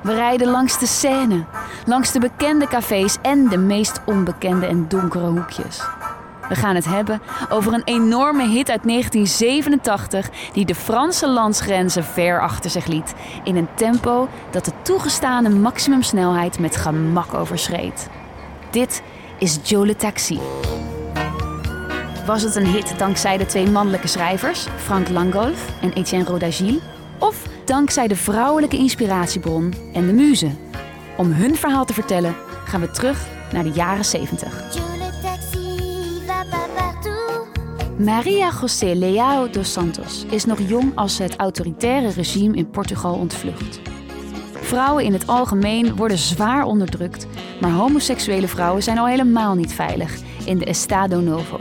We 0.03 0.15
rijden 0.15 0.49
langs 0.49 0.79
de 0.79 0.87
Seine, 0.87 1.45
langs 1.87 2.13
de 2.13 2.21
bekende 2.21 2.67
cafés 2.67 3.17
en 3.23 3.49
de 3.49 3.59
meest 3.59 4.01
onbekende 4.05 4.67
en 4.67 4.89
donkere 4.89 5.27
hoekjes. 5.27 5.83
We 6.49 6.55
gaan 6.55 6.75
het 6.75 6.85
hebben 6.85 7.21
over 7.49 7.73
een 7.73 7.85
enorme 7.85 8.49
hit 8.49 8.71
uit 8.71 8.83
1987 8.83 10.31
die 10.53 10.65
de 10.65 10.75
Franse 10.75 11.29
landsgrenzen 11.29 12.05
ver 12.05 12.41
achter 12.41 12.71
zich 12.71 12.87
liet 12.87 13.15
in 13.45 13.57
een 13.57 13.69
tempo 13.75 14.29
dat 14.51 14.65
de 14.65 14.73
toegestane 14.83 15.49
maximumsnelheid 15.49 16.59
met 16.59 16.77
gemak 16.77 17.35
overschreed. 17.35 18.09
Dit 18.71 19.03
is 19.39 19.59
Joe 19.63 19.87
le 19.87 19.97
Taxi. 19.97 20.39
Was 22.27 22.43
het 22.43 22.57
een 22.57 22.67
hit 22.67 22.99
dankzij 22.99 23.37
de 23.37 23.47
twee 23.47 23.71
mannelijke 23.71 24.07
schrijvers, 24.07 24.67
Frank 24.77 25.09
Langolf 25.09 25.81
en 25.81 25.93
Etienne 25.93 26.29
Rodagil, 26.29 26.81
of 27.19 27.43
dankzij 27.65 28.09
de 28.09 28.17
vrouwelijke 28.17 28.77
inspiratiebron 28.77 29.75
en 29.93 30.07
de 30.07 30.13
muze? 30.13 30.51
Om 31.17 31.33
hun 31.33 31.57
verhaal 31.57 31.85
te 31.85 31.95
vertellen 31.95 32.37
gaan 32.65 32.81
we 32.81 32.91
terug 32.91 33.27
naar 33.53 33.63
de 33.63 33.73
jaren 33.73 34.05
70. 34.05 34.94
Maria 37.99 38.51
José 38.51 38.95
Leao 38.95 39.51
dos 39.51 39.73
Santos 39.73 40.25
is 40.31 40.45
nog 40.45 40.59
jong 40.69 40.93
als 40.95 41.17
ze 41.17 41.23
het 41.23 41.37
autoritaire 41.37 42.11
regime 42.11 42.57
in 42.57 42.71
Portugal 42.71 43.15
ontvlucht. 43.15 43.81
Vrouwen 44.53 45.05
in 45.05 45.13
het 45.13 45.27
algemeen 45.27 45.97
worden 45.97 46.19
zwaar 46.19 46.65
onderdrukt, 46.65 47.27
maar 47.61 47.71
homoseksuele 47.71 48.49
vrouwen 48.49 48.83
zijn 48.83 48.99
al 48.99 49.07
helemaal 49.07 49.55
niet 49.55 49.73
veilig 49.73 50.17
in 50.45 50.59
de 50.59 50.65
Estado 50.65 51.21
Novo. 51.21 51.61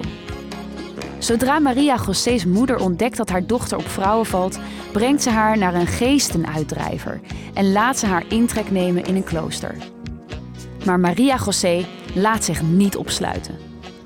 Zodra 1.17 1.59
Maria 1.59 1.97
José's 1.97 2.45
moeder 2.45 2.79
ontdekt 2.79 3.17
dat 3.17 3.29
haar 3.29 3.45
dochter 3.45 3.77
op 3.77 3.87
vrouwen 3.87 4.25
valt, 4.25 4.59
brengt 4.91 5.23
ze 5.23 5.29
haar 5.29 5.57
naar 5.57 5.73
een 5.75 5.87
geestenuitdrijver 5.87 7.19
en 7.53 7.71
laat 7.71 7.99
ze 7.99 8.05
haar 8.05 8.25
intrek 8.29 8.71
nemen 8.71 9.05
in 9.05 9.15
een 9.15 9.23
klooster. 9.23 9.75
Maar 10.85 10.99
Maria 10.99 11.37
José 11.45 11.85
laat 12.13 12.43
zich 12.43 12.61
niet 12.61 12.95
opsluiten. 12.95 13.57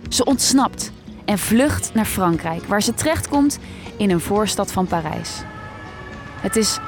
Ze 0.10 0.26
ontsnapt 0.26 0.92
en 1.28 1.38
vlucht 1.38 1.94
naar 1.94 2.06
Frankrijk, 2.06 2.64
waar 2.66 2.82
ze 2.82 2.94
terechtkomt 2.94 3.60
in 3.98 4.12
een 4.12 4.20
voorstad 4.20 4.72
van 4.72 4.88
Parijs. 4.88 5.42
Het 6.42 6.56
is 6.56 6.80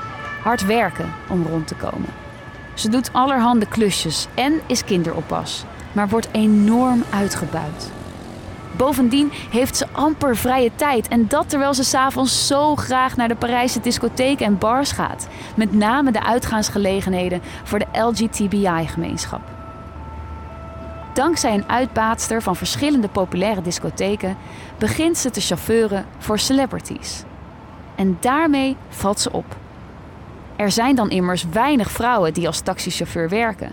hard 0.43 0.65
werken 0.65 1.13
om 1.29 1.45
rond 1.45 1.67
te 1.67 1.75
komen. 1.75 2.09
Ze 2.73 2.89
doet 2.89 3.13
allerhande 3.13 3.65
klusjes 3.65 4.27
en 4.33 4.61
is 4.65 4.83
kinderoppas, 4.83 5.63
maar 5.91 6.09
wordt 6.09 6.29
enorm 6.31 7.03
uitgebuit. 7.09 7.91
Bovendien 8.77 9.31
heeft 9.49 9.77
ze 9.77 9.87
amper 9.91 10.37
vrije 10.37 10.71
tijd 10.75 11.07
en 11.07 11.27
dat 11.27 11.49
terwijl 11.49 11.73
ze 11.73 11.83
s'avonds 11.83 12.47
zo 12.47 12.75
graag 12.75 13.15
naar 13.15 13.27
de 13.27 13.35
Parijse 13.35 13.79
discotheken 13.79 14.45
en 14.45 14.57
bars 14.57 14.91
gaat, 14.91 15.27
met 15.55 15.73
name 15.73 16.11
de 16.11 16.23
uitgaansgelegenheden 16.23 17.41
voor 17.63 17.79
de 17.79 17.87
LGTBI-gemeenschap. 17.91 19.58
Dankzij 21.19 21.53
een 21.53 21.69
uitbaatster 21.69 22.41
van 22.41 22.55
verschillende 22.55 23.07
populaire 23.07 23.61
discotheken 23.61 24.37
begint 24.77 25.17
ze 25.17 25.29
te 25.29 25.41
chauffeuren 25.41 26.05
voor 26.17 26.39
celebrities. 26.39 27.23
En 27.95 28.17
daarmee 28.19 28.77
valt 28.89 29.19
ze 29.19 29.31
op. 29.31 29.45
Er 30.55 30.71
zijn 30.71 30.95
dan 30.95 31.09
immers 31.09 31.45
weinig 31.51 31.91
vrouwen 31.91 32.33
die 32.33 32.47
als 32.47 32.61
taxichauffeur 32.61 33.29
werken. 33.29 33.71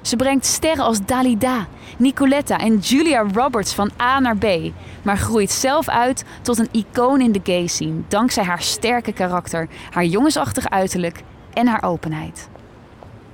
Ze 0.00 0.16
brengt 0.16 0.46
sterren 0.46 0.84
als 0.84 1.04
Dalida, 1.04 1.66
Nicoletta 1.98 2.58
en 2.58 2.78
Julia 2.78 3.26
Roberts 3.32 3.74
van 3.74 3.90
A 4.00 4.20
naar 4.20 4.36
B, 4.36 4.46
maar 5.02 5.18
groeit 5.18 5.50
zelf 5.50 5.88
uit 5.88 6.24
tot 6.40 6.58
een 6.58 6.68
icoon 6.72 7.20
in 7.20 7.32
de 7.32 7.40
gay 7.42 7.66
scene 7.66 8.02
dankzij 8.08 8.44
haar 8.44 8.62
sterke 8.62 9.12
karakter, 9.12 9.68
haar 9.90 10.04
jongensachtig 10.04 10.70
uiterlijk 10.70 11.22
en 11.52 11.66
haar 11.66 11.82
openheid. 11.82 12.50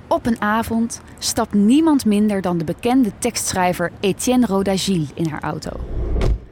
Op 0.09 0.25
een 0.25 0.41
avond 0.41 1.01
stapt 1.19 1.53
niemand 1.53 2.05
minder 2.05 2.41
dan 2.41 2.57
de 2.57 2.63
bekende 2.63 3.11
tekstschrijver 3.17 3.91
Etienne 3.99 4.45
Rodagil 4.45 5.05
in 5.13 5.29
haar 5.29 5.41
auto. 5.41 5.69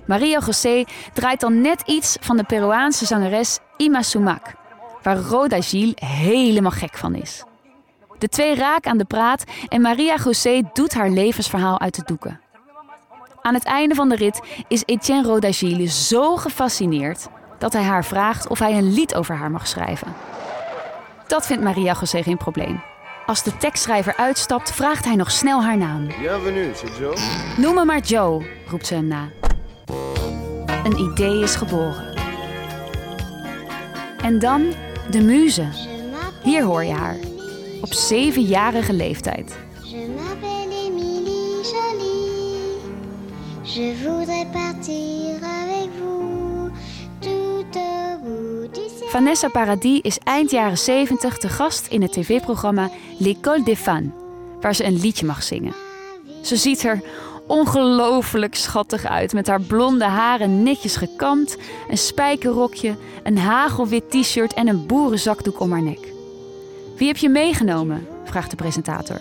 Maria 0.05 0.39
José 0.45 0.83
draait 1.13 1.39
dan 1.39 1.61
net 1.61 1.81
iets 1.85 2.17
van 2.21 2.37
de 2.37 2.43
Peruaanse 2.43 3.05
zangeres 3.05 3.59
Ima 3.77 4.01
Sumac, 4.01 4.53
waar 5.03 5.17
Rodagil 5.17 5.91
helemaal 5.95 6.71
gek 6.71 6.97
van 6.97 7.15
is. 7.15 7.43
De 8.17 8.27
twee 8.27 8.55
raken 8.55 8.91
aan 8.91 8.97
de 8.97 9.05
praat 9.05 9.43
en 9.67 9.81
Maria 9.81 10.15
José 10.15 10.61
doet 10.73 10.93
haar 10.93 11.09
levensverhaal 11.09 11.79
uit 11.79 11.95
de 11.95 12.03
doeken. 12.05 12.39
Aan 13.41 13.53
het 13.53 13.65
einde 13.65 13.95
van 13.95 14.09
de 14.09 14.15
rit 14.15 14.41
is 14.67 14.83
Etienne 14.85 15.27
Rodagil 15.27 15.87
zo 15.87 16.35
gefascineerd 16.35 17.27
dat 17.57 17.73
hij 17.73 17.83
haar 17.83 18.05
vraagt 18.05 18.47
of 18.47 18.59
hij 18.59 18.77
een 18.77 18.93
lied 18.93 19.15
over 19.15 19.35
haar 19.35 19.51
mag 19.51 19.67
schrijven. 19.67 20.13
Dat 21.27 21.45
vindt 21.45 21.63
Maria 21.63 21.95
José 21.99 22.23
geen 22.23 22.37
probleem. 22.37 22.81
Als 23.27 23.43
de 23.43 23.57
tekstschrijver 23.57 24.15
uitstapt, 24.15 24.71
vraagt 24.71 25.05
hij 25.05 25.15
nog 25.15 25.31
snel 25.31 25.63
haar 25.63 25.77
naam. 25.77 26.07
Bienvenue, 26.07 26.71
c'est 26.75 26.97
Joe. 26.97 27.15
Noem 27.57 27.75
me 27.75 27.85
maar 27.85 27.99
Joe, 27.99 28.45
roept 28.67 28.87
ze 28.87 28.93
hem 28.93 29.07
na. 29.07 29.29
Een 30.83 30.97
idee 30.97 31.43
is 31.43 31.55
geboren. 31.55 32.15
En 34.21 34.39
dan 34.39 34.73
de 35.11 35.21
muze. 35.21 35.67
Hier 36.43 36.63
hoor 36.63 36.83
je 36.83 36.93
haar. 36.93 37.17
Op 37.81 37.93
zevenjarige 37.93 38.93
leeftijd. 38.93 39.57
Je 39.83 40.15
m'appelle 40.15 40.85
Émilie 40.85 41.61
Jolie. 41.63 42.79
Je 43.63 44.03
voudrais 44.03 44.45
partir 44.51 45.35
avec 45.43 45.89
vous 45.99 46.71
tout 47.19 47.75
au 47.75 48.19
bout. 48.23 48.56
Vanessa 49.07 49.47
Paradis 49.47 50.01
is 50.01 50.17
eind 50.23 50.51
jaren 50.51 50.77
70 50.77 51.37
te 51.37 51.49
gast 51.49 51.87
in 51.87 52.01
het 52.01 52.11
tv-programma 52.11 52.89
L'École 53.17 53.63
des 53.63 53.79
Fans, 53.79 54.11
waar 54.61 54.75
ze 54.75 54.83
een 54.83 54.99
liedje 54.99 55.25
mag 55.25 55.43
zingen. 55.43 55.73
Ze 56.43 56.55
ziet 56.55 56.83
er 56.83 57.01
ongelooflijk 57.47 58.55
schattig 58.55 59.05
uit 59.05 59.33
met 59.33 59.47
haar 59.47 59.61
blonde 59.61 60.05
haren 60.05 60.63
netjes 60.63 60.95
gekamd, 60.95 61.57
een 61.89 61.97
spijkerrokje, 61.97 62.97
een 63.23 63.37
hagelwit 63.37 64.11
t-shirt 64.11 64.53
en 64.53 64.67
een 64.67 64.85
boerenzakdoek 64.85 65.59
om 65.59 65.71
haar 65.71 65.83
nek. 65.83 66.13
Wie 66.97 67.07
heb 67.07 67.17
je 67.17 67.29
meegenomen? 67.29 68.07
vraagt 68.23 68.49
de 68.49 68.55
presentator. 68.55 69.19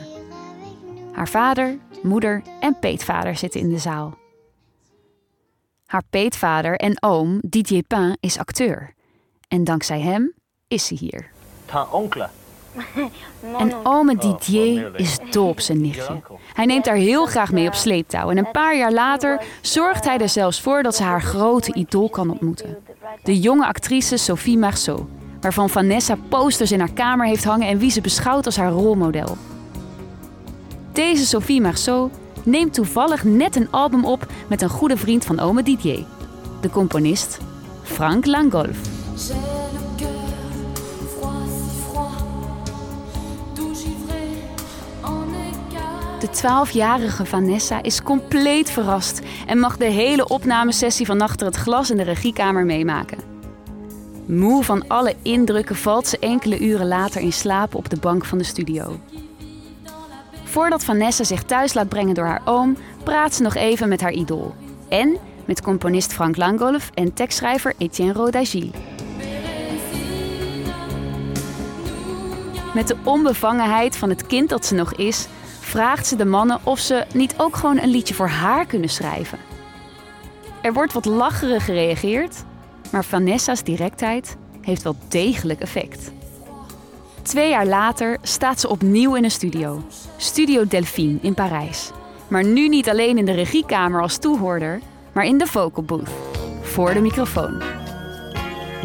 Haar 1.12 1.28
vader, 1.28 1.78
moeder 2.02 2.42
en 2.60 2.78
peetvader 2.78 3.36
zitten 3.36 3.60
in 3.60 3.68
de 3.68 3.78
zaal. 3.78 4.18
Haar 5.86 6.04
peetvader 6.10 6.76
en 6.76 7.02
oom 7.02 7.38
Didier 7.42 7.82
Pain 7.82 8.16
is 8.20 8.38
acteur. 8.38 8.95
En 9.48 9.64
dankzij 9.64 10.00
hem 10.00 10.32
is 10.68 10.86
ze 10.86 10.94
hier. 10.94 11.30
En 13.58 13.74
ome 13.82 14.16
Didier 14.16 14.94
is 14.96 15.18
dol 15.30 15.48
op 15.48 15.60
zijn 15.60 15.80
nichtje. 15.80 16.22
Hij 16.52 16.64
neemt 16.64 16.86
haar 16.86 16.96
heel 16.96 17.26
graag 17.26 17.52
mee 17.52 17.66
op 17.66 17.74
sleeptouw. 17.74 18.30
En 18.30 18.36
een 18.36 18.50
paar 18.50 18.76
jaar 18.76 18.92
later 18.92 19.42
zorgt 19.60 20.04
hij 20.04 20.18
er 20.18 20.28
zelfs 20.28 20.60
voor 20.60 20.82
dat 20.82 20.96
ze 20.96 21.02
haar 21.02 21.22
grote 21.22 21.72
idool 21.74 22.08
kan 22.08 22.30
ontmoeten. 22.30 22.76
De 23.22 23.40
jonge 23.40 23.66
actrice 23.66 24.16
Sophie 24.16 24.58
Marceau, 24.58 25.04
waarvan 25.40 25.70
Vanessa 25.70 26.16
posters 26.28 26.72
in 26.72 26.78
haar 26.78 26.92
kamer 26.92 27.26
heeft 27.26 27.44
hangen 27.44 27.68
en 27.68 27.78
wie 27.78 27.90
ze 27.90 28.00
beschouwt 28.00 28.46
als 28.46 28.56
haar 28.56 28.70
rolmodel. 28.70 29.36
Deze 30.92 31.26
Sophie 31.26 31.60
Marceau 31.60 32.10
neemt 32.42 32.74
toevallig 32.74 33.24
net 33.24 33.56
een 33.56 33.70
album 33.70 34.04
op 34.04 34.26
met 34.48 34.62
een 34.62 34.68
goede 34.68 34.96
vriend 34.96 35.24
van 35.24 35.40
ome 35.40 35.62
Didier, 35.62 36.04
de 36.60 36.70
componist 36.70 37.38
Frank 37.82 38.26
Langolf. 38.26 38.95
De 46.20 46.28
12-jarige 46.28 47.26
Vanessa 47.26 47.82
is 47.82 48.02
compleet 48.02 48.70
verrast 48.70 49.20
en 49.46 49.58
mag 49.58 49.76
de 49.76 49.84
hele 49.84 50.28
opnamesessie 50.28 51.06
van 51.06 51.20
achter 51.20 51.46
het 51.46 51.56
glas 51.56 51.90
in 51.90 51.96
de 51.96 52.02
regiekamer 52.02 52.64
meemaken. 52.64 53.18
Moe 54.26 54.64
van 54.64 54.88
alle 54.88 55.14
indrukken 55.22 55.76
valt 55.76 56.06
ze 56.06 56.18
enkele 56.18 56.58
uren 56.58 56.88
later 56.88 57.20
in 57.20 57.32
slaap 57.32 57.74
op 57.74 57.88
de 57.88 57.98
bank 58.00 58.24
van 58.24 58.38
de 58.38 58.44
studio. 58.44 59.00
Voordat 60.44 60.84
Vanessa 60.84 61.24
zich 61.24 61.42
thuis 61.42 61.74
laat 61.74 61.88
brengen 61.88 62.14
door 62.14 62.26
haar 62.26 62.42
oom, 62.44 62.76
praat 63.04 63.34
ze 63.34 63.42
nog 63.42 63.54
even 63.54 63.88
met 63.88 64.00
haar 64.00 64.12
idool. 64.12 64.54
En 64.88 65.16
met 65.44 65.62
componist 65.62 66.12
Frank 66.12 66.36
Langolf 66.36 66.90
en 66.94 67.14
tekstschrijver 67.14 67.74
Etienne 67.78 68.12
Rodagil. 68.12 68.70
Met 72.76 72.88
de 72.88 72.96
onbevangenheid 73.04 73.96
van 73.96 74.08
het 74.08 74.26
kind 74.26 74.48
dat 74.48 74.66
ze 74.66 74.74
nog 74.74 74.94
is, 74.94 75.26
vraagt 75.60 76.06
ze 76.06 76.16
de 76.16 76.24
mannen 76.24 76.58
of 76.62 76.78
ze 76.78 77.04
niet 77.12 77.34
ook 77.36 77.56
gewoon 77.56 77.78
een 77.78 77.88
liedje 77.88 78.14
voor 78.14 78.28
haar 78.28 78.66
kunnen 78.66 78.88
schrijven. 78.88 79.38
Er 80.62 80.72
wordt 80.72 80.92
wat 80.92 81.04
lacherig 81.04 81.64
gereageerd, 81.64 82.44
maar 82.92 83.04
Vanessa's 83.04 83.62
directheid 83.62 84.36
heeft 84.60 84.82
wel 84.82 84.96
degelijk 85.08 85.60
effect. 85.60 86.10
Twee 87.22 87.48
jaar 87.48 87.66
later 87.66 88.18
staat 88.22 88.60
ze 88.60 88.68
opnieuw 88.68 89.14
in 89.14 89.24
een 89.24 89.30
studio, 89.30 89.82
Studio 90.16 90.66
Delphine 90.66 91.18
in 91.22 91.34
Parijs. 91.34 91.90
Maar 92.28 92.44
nu 92.44 92.68
niet 92.68 92.88
alleen 92.88 93.18
in 93.18 93.24
de 93.24 93.32
regiekamer 93.32 94.02
als 94.02 94.18
toehoorder, 94.18 94.80
maar 95.12 95.24
in 95.24 95.38
de 95.38 95.46
vocal 95.46 95.84
booth, 95.84 96.10
voor 96.62 96.94
de 96.94 97.00
microfoon. 97.00 97.62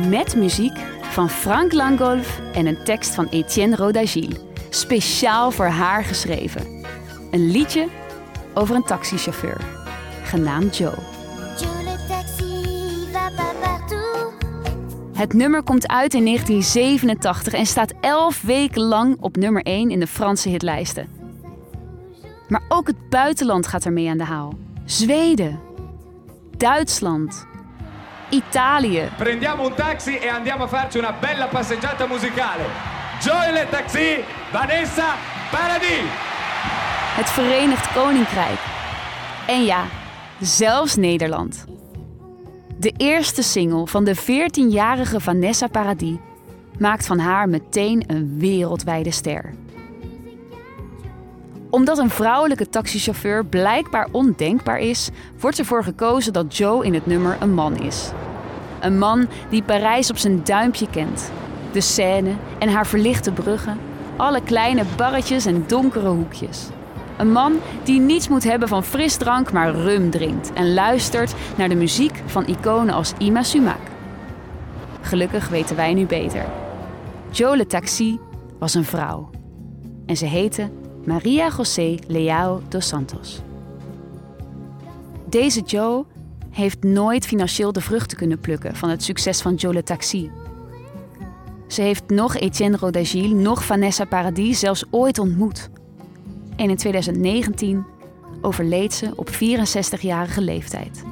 Met 0.09 0.35
muziek 0.35 0.90
van 1.11 1.29
Frank 1.29 1.73
Langolf 1.73 2.39
en 2.53 2.65
een 2.65 2.83
tekst 2.83 3.15
van 3.15 3.27
Etienne 3.27 3.75
Rodagil, 3.75 4.29
speciaal 4.69 5.51
voor 5.51 5.65
haar 5.65 6.03
geschreven. 6.03 6.85
Een 7.31 7.51
liedje 7.51 7.87
over 8.53 8.75
een 8.75 8.83
taxichauffeur, 8.83 9.61
genaamd 10.23 10.77
Joe. 10.77 10.93
Het 15.13 15.33
nummer 15.33 15.63
komt 15.63 15.87
uit 15.87 16.13
in 16.13 16.25
1987 16.25 17.53
en 17.53 17.65
staat 17.65 17.93
11 18.01 18.41
weken 18.41 18.81
lang 18.81 19.17
op 19.19 19.37
nummer 19.37 19.63
1 19.63 19.89
in 19.89 19.99
de 19.99 20.07
Franse 20.07 20.49
hitlijsten. 20.49 21.07
Maar 22.47 22.61
ook 22.69 22.87
het 22.87 23.09
buitenland 23.09 23.67
gaat 23.67 23.85
ermee 23.85 24.09
aan 24.09 24.17
de 24.17 24.23
haal. 24.23 24.53
Zweden, 24.85 25.59
Duitsland, 26.57 27.47
Italië. 28.31 29.09
Prendiamo 29.17 29.63
un 29.63 29.73
taxi 29.73 30.17
e 30.17 30.27
andiamo 30.27 30.63
a 30.63 30.67
farci 30.67 30.97
una 30.97 31.11
bella 31.11 31.47
passeggiata 31.47 32.07
musicale. 32.07 32.63
Joy 33.19 33.51
le 33.51 33.67
taxi, 33.69 34.23
Vanessa 34.51 35.15
Paradis. 35.51 36.29
het 37.15 37.29
Verenigd 37.29 37.93
Koninkrijk. 37.93 38.59
En 39.47 39.63
ja, 39.63 39.83
zelfs 40.39 40.95
Nederland. 40.95 41.65
De 42.77 42.93
eerste 42.97 43.43
single 43.43 43.87
van 43.87 44.03
de 44.03 44.15
14-jarige 44.15 45.19
Vanessa 45.19 45.67
Paradis 45.67 46.17
maakt 46.79 47.05
van 47.05 47.19
haar 47.19 47.49
meteen 47.49 48.03
een 48.07 48.39
wereldwijde 48.39 49.11
ster. 49.11 49.53
Omdat 51.71 51.97
een 51.97 52.09
vrouwelijke 52.09 52.69
taxichauffeur 52.69 53.45
blijkbaar 53.45 54.07
ondenkbaar 54.11 54.79
is, 54.79 55.09
wordt 55.39 55.59
ervoor 55.59 55.83
gekozen 55.83 56.33
dat 56.33 56.57
Joe 56.57 56.85
in 56.85 56.93
het 56.93 57.05
nummer 57.05 57.37
een 57.39 57.53
man 57.53 57.77
is. 57.77 58.11
Een 58.79 58.97
man 58.97 59.27
die 59.49 59.63
Parijs 59.63 60.09
op 60.09 60.17
zijn 60.17 60.43
duimpje 60.43 60.89
kent. 60.89 61.31
De 61.71 61.81
Seine 61.81 62.31
en 62.59 62.69
haar 62.69 62.87
verlichte 62.87 63.31
bruggen, 63.31 63.77
alle 64.15 64.41
kleine 64.43 64.83
barretjes 64.95 65.45
en 65.45 65.63
donkere 65.67 66.09
hoekjes. 66.09 66.67
Een 67.17 67.31
man 67.31 67.53
die 67.83 67.99
niets 67.99 68.27
moet 68.27 68.43
hebben 68.43 68.67
van 68.67 68.83
frisdrank, 68.83 69.51
maar 69.51 69.73
rum 69.73 70.09
drinkt 70.09 70.53
en 70.53 70.73
luistert 70.73 71.33
naar 71.57 71.69
de 71.69 71.75
muziek 71.75 72.21
van 72.25 72.47
iconen 72.47 72.93
als 72.93 73.13
Ima 73.17 73.43
Sumac. 73.43 73.79
Gelukkig 75.01 75.47
weten 75.49 75.75
wij 75.75 75.93
nu 75.93 76.05
beter. 76.05 76.45
Joe 77.29 77.57
Le 77.57 77.67
Taxi 77.67 78.19
was 78.59 78.73
een 78.73 78.85
vrouw. 78.85 79.29
En 80.05 80.17
ze 80.17 80.25
heette 80.25 80.69
Maria 81.05 81.49
José 81.57 81.97
Leao 82.07 82.61
dos 82.69 82.87
Santos. 82.87 83.41
Deze 85.29 85.61
Joe 85.61 86.05
heeft 86.49 86.83
nooit 86.83 87.25
financieel 87.25 87.71
de 87.71 87.81
vruchten 87.81 88.17
kunnen 88.17 88.39
plukken 88.39 88.75
van 88.75 88.89
het 88.89 89.03
succes 89.03 89.41
van 89.41 89.55
Joe 89.55 89.73
Le 89.73 89.83
Taxi. 89.83 90.31
Ze 91.67 91.81
heeft 91.81 92.09
nog 92.09 92.35
Etienne 92.35 92.77
Rodagil, 92.77 93.35
nog 93.35 93.65
Vanessa 93.65 94.05
Paradis 94.05 94.59
zelfs 94.59 94.83
ooit 94.89 95.19
ontmoet. 95.19 95.69
En 96.55 96.69
in 96.69 96.77
2019 96.77 97.85
overleed 98.41 98.93
ze 98.93 99.11
op 99.15 99.29
64-jarige 99.29 100.41
leeftijd. 100.41 101.03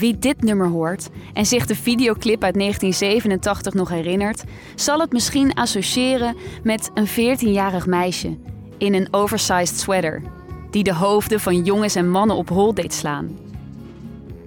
Wie 0.00 0.18
dit 0.18 0.42
nummer 0.42 0.68
hoort 0.68 1.08
en 1.32 1.46
zich 1.46 1.66
de 1.66 1.74
videoclip 1.74 2.44
uit 2.44 2.54
1987 2.54 3.74
nog 3.74 3.88
herinnert, 3.88 4.44
zal 4.74 5.00
het 5.00 5.12
misschien 5.12 5.54
associëren 5.54 6.36
met 6.62 6.90
een 6.94 7.08
14-jarig 7.08 7.86
meisje 7.86 8.38
in 8.78 8.94
een 8.94 9.08
oversized 9.10 9.78
sweater, 9.78 10.22
die 10.70 10.82
de 10.82 10.94
hoofden 10.94 11.40
van 11.40 11.64
jongens 11.64 11.94
en 11.94 12.10
mannen 12.10 12.36
op 12.36 12.48
hol 12.48 12.74
deed 12.74 12.94
slaan. 12.94 13.38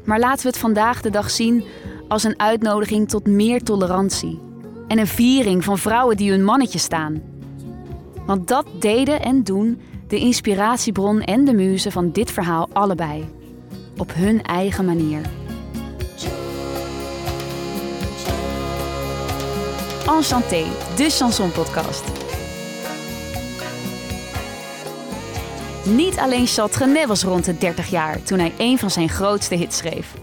Maar 0.05 0.19
laten 0.19 0.41
we 0.43 0.47
het 0.47 0.57
vandaag 0.57 1.01
de 1.01 1.09
dag 1.09 1.31
zien 1.31 1.63
als 2.07 2.23
een 2.23 2.39
uitnodiging 2.39 3.09
tot 3.09 3.27
meer 3.27 3.63
tolerantie 3.63 4.39
en 4.87 4.99
een 4.99 5.07
viering 5.07 5.63
van 5.63 5.77
vrouwen 5.77 6.17
die 6.17 6.31
hun 6.31 6.43
mannetje 6.43 6.79
staan. 6.79 7.21
Want 8.25 8.47
dat 8.47 8.65
deden 8.79 9.21
en 9.21 9.43
doen 9.43 9.81
de 10.07 10.17
inspiratiebron 10.17 11.21
en 11.21 11.45
de 11.45 11.53
muze 11.53 11.91
van 11.91 12.11
dit 12.11 12.31
verhaal 12.31 12.69
allebei. 12.71 13.25
Op 13.97 14.13
hun 14.13 14.41
eigen 14.41 14.85
manier. 14.85 15.42
Enchanté, 20.07 20.65
de 20.95 21.09
chansonpodcast. 21.09 22.03
Niet 25.83 26.17
alleen 26.17 26.47
Charles 26.47 26.73
Trenet 26.73 27.07
was 27.07 27.23
rond 27.23 27.45
de 27.45 27.57
30 27.57 27.89
jaar 27.89 28.23
toen 28.23 28.39
hij 28.39 28.53
een 28.57 28.79
van 28.79 28.89
zijn 28.89 29.09
grootste 29.09 29.55
hits 29.55 29.77
schreef. 29.77 30.13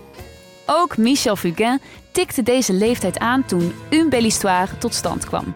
Ook 0.66 0.96
Michel 0.96 1.36
Fugain 1.36 1.80
tikte 2.10 2.42
deze 2.42 2.72
leeftijd 2.72 3.18
aan 3.18 3.44
toen 3.44 3.74
Une 3.90 4.08
Belle 4.08 4.22
Histoire 4.22 4.78
tot 4.78 4.94
stand 4.94 5.24
kwam. 5.24 5.54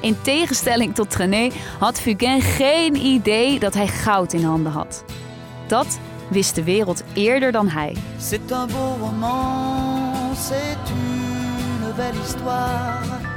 In 0.00 0.16
tegenstelling 0.22 0.94
tot 0.94 1.10
Trenet 1.10 1.54
had 1.78 2.00
Fugain 2.00 2.40
geen 2.40 2.96
idee 2.96 3.58
dat 3.58 3.74
hij 3.74 3.86
goud 3.86 4.32
in 4.32 4.44
handen 4.44 4.72
had. 4.72 5.04
Dat 5.66 5.98
wist 6.28 6.54
de 6.54 6.64
wereld 6.64 7.02
eerder 7.12 7.52
dan 7.52 7.68
hij. 7.68 7.96
C'est 8.18 8.52
un 8.52 8.66
beau 8.66 8.98
roman, 8.98 10.36
c'est 10.36 10.90
une 10.90 11.92
belle 11.96 12.20
histoire. 12.22 13.29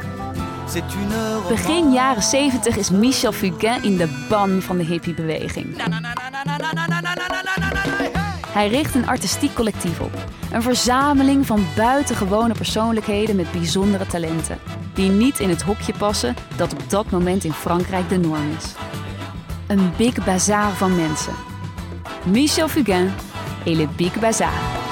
Begin 1.47 1.91
jaren 1.91 2.23
70 2.23 2.77
is 2.77 2.89
Michel 2.89 3.31
Fugain 3.31 3.83
in 3.83 3.97
de 3.97 4.25
ban 4.29 4.61
van 4.61 4.77
de 4.77 4.83
hippiebeweging. 4.83 5.75
Hij 8.47 8.67
richt 8.67 8.95
een 8.95 9.07
artistiek 9.07 9.53
collectief 9.53 9.99
op. 9.99 10.11
Een 10.51 10.61
verzameling 10.61 11.45
van 11.45 11.65
buitengewone 11.75 12.53
persoonlijkheden 12.53 13.35
met 13.35 13.51
bijzondere 13.51 14.05
talenten. 14.05 14.59
Die 14.93 15.09
niet 15.09 15.39
in 15.39 15.49
het 15.49 15.61
hokje 15.61 15.93
passen 15.93 16.35
dat 16.55 16.73
op 16.73 16.89
dat 16.89 17.09
moment 17.09 17.43
in 17.43 17.53
Frankrijk 17.53 18.09
de 18.09 18.17
norm 18.17 18.51
is. 18.57 18.73
Een 19.67 19.91
big 19.97 20.25
bazaar 20.25 20.71
van 20.71 20.95
mensen. 20.95 21.33
Michel 22.25 22.67
Fugain 22.67 23.11
et 23.65 23.75
le 23.75 23.87
Big 23.95 24.19
Bazaar. 24.19 24.82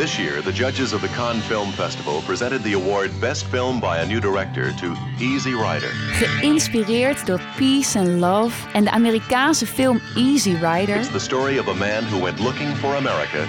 This 0.00 0.18
year, 0.18 0.40
the 0.40 0.52
judges 0.52 0.94
of 0.94 1.02
the 1.02 1.08
Cannes 1.08 1.42
Film 1.42 1.72
Festival 1.72 2.22
presented 2.22 2.62
the 2.62 2.72
award 2.72 3.10
Best 3.20 3.44
Film 3.44 3.80
by 3.80 3.98
a 3.98 4.06
New 4.06 4.18
Director 4.18 4.72
to 4.72 4.96
Easy 5.18 5.52
Rider. 5.52 5.90
Geïnspireerd 6.40 7.26
door 7.26 7.40
Peace 7.56 7.98
and 7.98 8.18
Love 8.20 8.54
en 8.72 8.84
de 8.84 8.90
Amerikaanse 8.90 9.66
film 9.66 10.00
Easy 10.16 10.54
Rider 10.54 10.96
It's 10.96 11.10
the 11.10 11.18
story 11.18 11.58
of 11.58 11.68
a 11.68 11.74
man 11.74 12.04
who 12.04 12.22
went 12.22 12.38
looking 12.38 12.76
for 12.76 12.96
America 12.96 13.46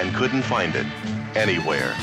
and 0.00 0.12
couldn't 0.16 0.42
find 0.42 0.74
it 0.74 0.86
anywhere. 1.34 1.94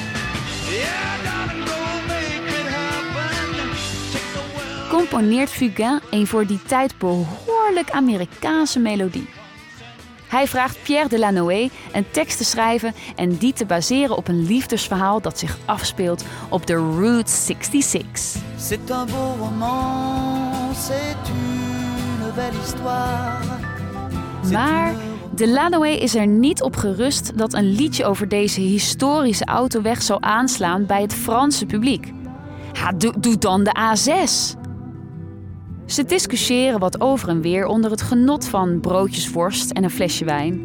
componeert 4.90 5.50
Fugain 5.50 6.00
een 6.10 6.28
voor 6.28 6.46
die 6.46 6.62
tijd 6.68 6.98
behoorlijk 6.98 7.92
Amerikaanse 7.92 8.80
melodie. 8.80 9.39
Hij 10.30 10.48
vraagt 10.48 10.78
Pierre 10.84 11.10
Delanoë 11.10 11.70
een 11.92 12.06
tekst 12.12 12.38
te 12.38 12.44
schrijven 12.44 12.94
en 13.16 13.38
die 13.38 13.54
te 13.54 13.66
baseren 13.66 14.18
op 14.18 14.28
een 14.28 14.46
liefdesverhaal 14.46 15.22
dat 15.22 15.40
zich 15.40 15.58
afspeelt 15.66 16.24
op 16.50 16.66
de 16.66 16.76
Route 16.76 17.32
66. 17.32 18.42
C'est 18.58 18.92
un 18.92 19.06
beau 19.06 19.38
roman, 19.38 20.76
c'est 20.76 21.30
une 21.30 22.32
belle 22.36 22.62
histoire. 22.64 23.38
Maar 24.52 24.94
De 25.36 25.48
Lanoé 25.48 25.88
is 25.88 26.16
er 26.16 26.28
niet 26.28 26.62
op 26.62 26.76
gerust 26.76 27.38
dat 27.38 27.54
een 27.54 27.72
liedje 27.72 28.06
over 28.06 28.28
deze 28.28 28.62
historische 28.62 29.46
autoweg 29.46 30.02
zal 30.02 30.22
aanslaan 30.22 30.86
bij 30.86 31.02
het 31.02 31.14
Franse 31.14 31.66
publiek. 31.66 32.14
Doe, 32.98 33.14
doe 33.20 33.38
dan 33.38 33.64
de 33.64 33.76
A6. 33.80 34.58
Ze 35.90 36.06
discussiëren 36.06 36.80
wat 36.80 37.02
over 37.02 37.30
en 37.30 37.42
weer 37.42 37.66
onder 37.66 37.92
het 37.92 38.02
genot 38.02 38.48
van 38.48 38.80
broodjes 38.80 39.32
worst 39.32 39.72
en 39.72 39.84
een 39.84 39.90
flesje 39.90 40.26
wijn. 40.26 40.62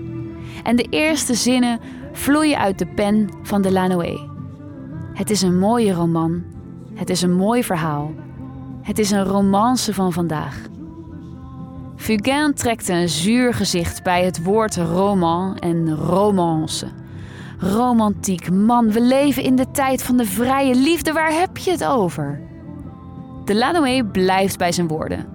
En 0.63 0.77
de 0.77 0.87
eerste 0.91 1.35
zinnen 1.35 1.81
vloeien 2.13 2.59
uit 2.59 2.79
de 2.79 2.87
pen 2.87 3.31
van 3.43 3.63
de 3.63 3.73
Lanoé. 3.73 4.19
Het 5.15 5.31
is 5.31 5.43
een 5.43 5.59
mooie 5.59 5.93
roman. 5.93 6.43
Het 6.95 7.11
is 7.11 7.23
een 7.23 7.37
mooi 7.37 7.65
verhaal. 7.65 8.13
Het 8.83 8.99
is 8.99 9.11
een 9.11 9.25
romance 9.25 9.95
van 9.95 10.13
vandaag. 10.13 10.61
Fugain 11.97 12.55
trekte 12.55 12.93
een 12.93 13.09
zuur 13.09 13.55
gezicht 13.55 14.03
bij 14.03 14.25
het 14.25 14.43
woord 14.43 14.77
roman 14.77 15.59
en 15.59 15.95
romance. 15.97 16.87
Romantiek, 17.59 18.51
man, 18.51 18.91
we 18.91 19.01
leven 19.01 19.43
in 19.43 19.57
de 19.57 19.71
tijd 19.71 20.03
van 20.03 20.17
de 20.17 20.25
vrije 20.25 20.75
liefde, 20.75 21.13
waar 21.13 21.33
heb 21.33 21.57
je 21.57 21.71
het 21.71 21.85
over? 21.85 22.53
De 23.45 23.55
Lanoé 23.55 24.05
blijft 24.05 24.59
bij 24.59 24.73
zijn 24.73 24.89
woorden. 24.89 25.27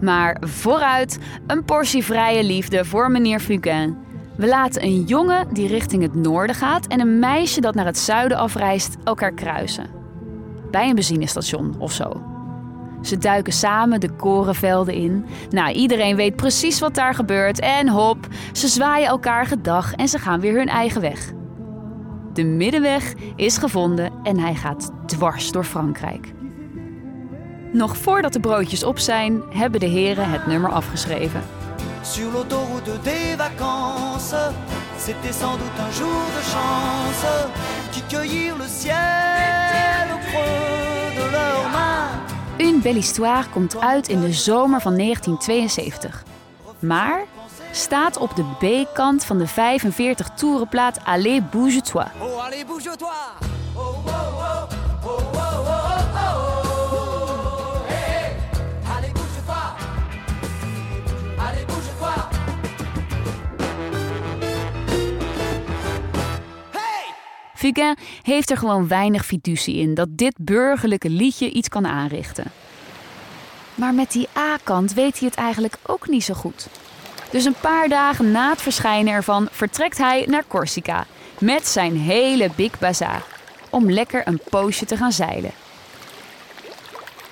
Maar 0.00 0.36
vooruit, 0.40 1.18
een 1.46 1.64
portie 1.64 2.04
vrije 2.04 2.44
liefde 2.44 2.84
voor 2.84 3.10
meneer 3.10 3.40
Fugain. 3.40 3.96
We 4.36 4.46
laten 4.46 4.82
een 4.82 5.02
jongen 5.02 5.54
die 5.54 5.68
richting 5.68 6.02
het 6.02 6.14
noorden 6.14 6.56
gaat 6.56 6.86
en 6.86 7.00
een 7.00 7.18
meisje 7.18 7.60
dat 7.60 7.74
naar 7.74 7.86
het 7.86 7.98
zuiden 7.98 8.38
afreist 8.38 8.96
elkaar 9.04 9.32
kruisen. 9.32 9.86
Bij 10.70 10.88
een 10.88 10.94
benzinestation 10.94 11.74
of 11.78 11.92
zo. 11.92 12.22
Ze 13.02 13.18
duiken 13.18 13.52
samen 13.52 14.00
de 14.00 14.10
korenvelden 14.10 14.94
in. 14.94 15.24
Nou, 15.50 15.72
iedereen 15.72 16.16
weet 16.16 16.36
precies 16.36 16.80
wat 16.80 16.94
daar 16.94 17.14
gebeurt 17.14 17.60
en 17.60 17.88
hop, 17.88 18.26
ze 18.52 18.68
zwaaien 18.68 19.08
elkaar 19.08 19.46
gedag 19.46 19.94
en 19.94 20.08
ze 20.08 20.18
gaan 20.18 20.40
weer 20.40 20.56
hun 20.56 20.68
eigen 20.68 21.00
weg. 21.00 21.32
De 22.32 22.44
middenweg 22.44 23.12
is 23.36 23.58
gevonden 23.58 24.12
en 24.22 24.38
hij 24.38 24.54
gaat 24.54 24.90
dwars 25.06 25.52
door 25.52 25.64
Frankrijk. 25.64 26.32
Nog 27.72 27.96
voordat 27.96 28.32
de 28.32 28.40
broodjes 28.40 28.84
op 28.84 28.98
zijn, 28.98 29.42
hebben 29.48 29.80
de 29.80 29.86
heren 29.86 30.30
het 30.30 30.46
nummer 30.46 30.70
afgeschreven. 30.70 31.42
Sur 32.02 32.32
l'autoroute 32.32 32.98
des 33.02 33.36
vacances, 33.36 34.34
c'était 34.98 35.32
sans 35.32 35.58
doute 35.58 35.80
un 35.80 35.92
jour 35.92 36.22
de 36.36 36.42
chance 36.52 37.48
qui 37.90 38.02
cueillirent 38.08 38.58
le 38.58 38.68
ciel 38.68 40.12
au 40.14 40.18
creux 40.30 41.14
de 41.14 41.30
leurs 41.30 41.70
mains. 41.70 42.10
Une 42.58 42.80
belle 42.80 42.98
histoire 42.98 43.48
komt 43.48 43.80
uit 43.80 44.08
in 44.08 44.20
de 44.20 44.32
zomer 44.32 44.80
van 44.80 44.96
1972. 44.96 46.24
Maar 46.78 47.24
staat 47.70 48.16
op 48.16 48.36
de 48.36 48.44
B-kant 48.58 49.24
van 49.24 49.38
de 49.38 49.46
45 49.46 50.28
toerenplaat 50.28 50.98
Allez 51.04 51.40
Bouge-toi. 51.50 52.06
Oh, 52.20 52.44
allez, 52.44 52.64
bouge-toi! 52.66 53.08
Oh, 53.74 53.82
oh, 53.82 54.06
oh, 54.06 54.38
oh, 54.38 54.51
Fugain 67.62 67.96
heeft 68.22 68.50
er 68.50 68.56
gewoon 68.56 68.88
weinig 68.88 69.24
fiducie 69.24 69.76
in 69.76 69.94
dat 69.94 70.08
dit 70.10 70.34
burgerlijke 70.38 71.10
liedje 71.10 71.50
iets 71.50 71.68
kan 71.68 71.86
aanrichten. 71.86 72.44
Maar 73.74 73.94
met 73.94 74.12
die 74.12 74.28
A-kant 74.36 74.94
weet 74.94 75.18
hij 75.18 75.28
het 75.28 75.38
eigenlijk 75.38 75.76
ook 75.82 76.08
niet 76.08 76.24
zo 76.24 76.34
goed. 76.34 76.66
Dus 77.30 77.44
een 77.44 77.60
paar 77.60 77.88
dagen 77.88 78.30
na 78.30 78.50
het 78.50 78.62
verschijnen 78.62 79.12
ervan 79.12 79.48
vertrekt 79.50 79.98
hij 79.98 80.24
naar 80.28 80.44
Corsica 80.48 81.06
met 81.38 81.66
zijn 81.66 81.96
hele 81.96 82.50
Big 82.56 82.78
Bazaar 82.78 83.22
om 83.70 83.90
lekker 83.90 84.22
een 84.24 84.40
poosje 84.50 84.84
te 84.84 84.96
gaan 84.96 85.12
zeilen. 85.12 85.50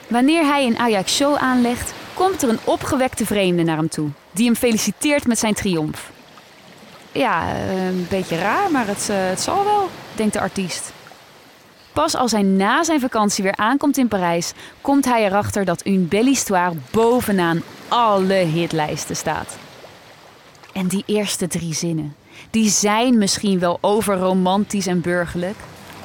Wanneer 0.09 0.45
hij 0.45 0.65
in 0.65 0.79
Ajaccio 0.79 1.35
aanlegt, 1.35 1.93
komt 2.15 2.43
er 2.43 2.49
een 2.49 2.65
opgewekte 2.65 3.27
vreemde 3.27 3.63
naar 3.63 3.77
hem 3.77 3.89
toe, 3.89 4.09
die 4.31 4.45
hem 4.45 4.57
feliciteert 4.57 5.27
met 5.27 5.39
zijn 5.39 5.55
triomf. 5.55 6.11
Ja, 7.13 7.55
eh, 7.55 7.87
een 7.87 8.07
beetje 8.09 8.39
raar, 8.39 8.71
maar 8.71 8.87
het, 8.87 9.09
eh, 9.11 9.17
het 9.17 9.41
zal 9.41 9.65
wel, 9.65 9.91
denkt 10.21 10.35
de 10.35 10.41
artiest. 10.41 10.93
Pas 11.93 12.17
als 12.17 12.33
hij 12.33 12.43
na 12.43 12.85
zijn 12.85 13.01
vakantie 13.01 13.45
weer 13.45 13.57
aankomt 13.57 13.97
in 13.97 14.09
Parijs, 14.09 14.53
komt 14.81 15.05
hij 15.05 15.25
erachter 15.25 15.65
dat 15.65 15.87
Une 15.87 16.05
Belle 16.05 16.29
Histoire 16.29 16.77
bovenaan 16.91 17.63
alle 17.89 18.35
hitlijsten 18.35 19.17
staat. 19.17 19.57
En 20.73 20.87
die 20.87 21.03
eerste 21.07 21.47
drie 21.47 21.75
zinnen, 21.75 22.15
die 22.51 22.69
zijn 22.71 23.19
misschien 23.19 23.59
wel 23.59 23.79
overromantisch 23.81 24.87
en 24.87 25.01
burgerlijk, 25.01 25.57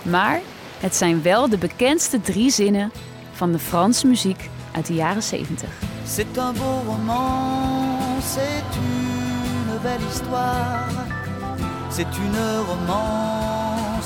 maar 0.01 0.39
het 0.79 0.95
zijn 0.95 1.21
wel 1.21 1.49
de 1.49 1.57
bekendste 1.57 2.21
drie 2.21 2.49
zinnen 2.49 2.91
van 3.33 3.51
de 3.51 3.59
Franse 3.59 4.07
muziek 4.07 4.49
uit 4.71 4.87
de 4.87 4.93
jaren 4.93 5.23
70. 5.23 5.69
C'est 6.05 6.37
un 6.37 6.53
beau 6.53 6.85
roman, 6.85 8.21
c'est 8.21 8.75
une 8.77 9.79
belle 9.81 10.07
histoire. 10.11 11.13
C'est 11.89 12.17
une 12.17 12.65
romance 12.67 13.54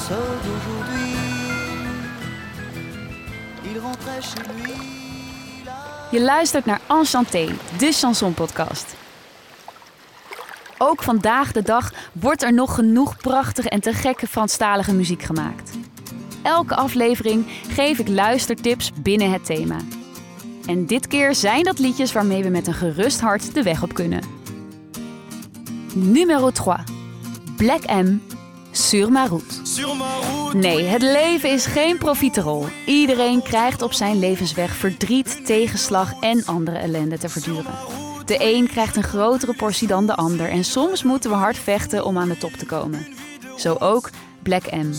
d'aujourd'hui. 0.08 1.16
Il 3.64 3.80
rentrait 3.80 4.22
chez 4.22 4.44
lui. 4.54 4.74
Je 6.12 6.22
luistert 6.22 6.66
naar 6.66 6.82
Enchanté, 6.88 7.50
de 7.78 7.92
chansonpodcast. 7.92 8.96
Ook 10.78 11.04
vandaag 11.04 11.52
de 11.52 11.62
dag 11.62 11.94
wordt 12.12 12.44
er 12.44 12.54
nog 12.54 12.76
genoeg 12.76 13.18
prachtige 13.18 13.70
en 13.70 13.80
te 13.80 13.94
gekke 13.94 14.28
Franstalige 14.28 14.94
muziek 14.94 15.22
gemaakt. 15.22 15.78
Elke 16.42 16.76
aflevering 16.76 17.46
geef 17.70 18.00
ik 18.00 18.08
luistertips 18.08 18.92
binnen 19.02 19.32
het 19.32 19.46
thema. 19.46 19.78
En 20.66 20.86
dit 20.86 21.08
keer 21.08 21.36
zijn 21.36 21.64
dat 21.64 21.80
liedjes 21.80 22.12
waarmee 22.12 22.44
we 22.44 22.50
met 22.50 22.68
een 22.68 22.74
gerust 22.74 23.22
hart 23.22 23.54
de 23.54 23.64
weg 23.64 23.84
op 23.84 23.94
kunnen. 23.94 24.22
Numero 25.94 26.52
3. 26.52 26.76
Black 27.58 27.86
M. 27.86 28.18
Sur 28.72 29.12
ma 29.12 29.26
route. 29.26 29.59
Nee, 30.54 30.84
het 30.84 31.02
leven 31.02 31.50
is 31.52 31.66
geen 31.66 31.98
profiterol. 31.98 32.66
Iedereen 32.86 33.42
krijgt 33.42 33.82
op 33.82 33.94
zijn 33.94 34.20
levensweg 34.20 34.76
verdriet, 34.76 35.46
tegenslag 35.46 36.14
en 36.20 36.46
andere 36.46 36.78
ellende 36.78 37.18
te 37.18 37.30
verduren. 37.30 37.74
De 38.26 38.38
een 38.40 38.68
krijgt 38.68 38.96
een 38.96 39.04
grotere 39.04 39.54
portie 39.54 39.88
dan 39.88 40.06
de 40.06 40.16
ander 40.16 40.50
en 40.50 40.64
soms 40.64 41.04
moeten 41.04 41.30
we 41.30 41.36
hard 41.36 41.58
vechten 41.58 42.06
om 42.06 42.18
aan 42.18 42.30
de 42.30 42.38
top 42.38 42.52
te 42.52 42.66
komen. 42.66 43.08
Zo 43.58 43.76
ook 43.80 44.10
Black 44.44 44.72
M. 44.72 44.92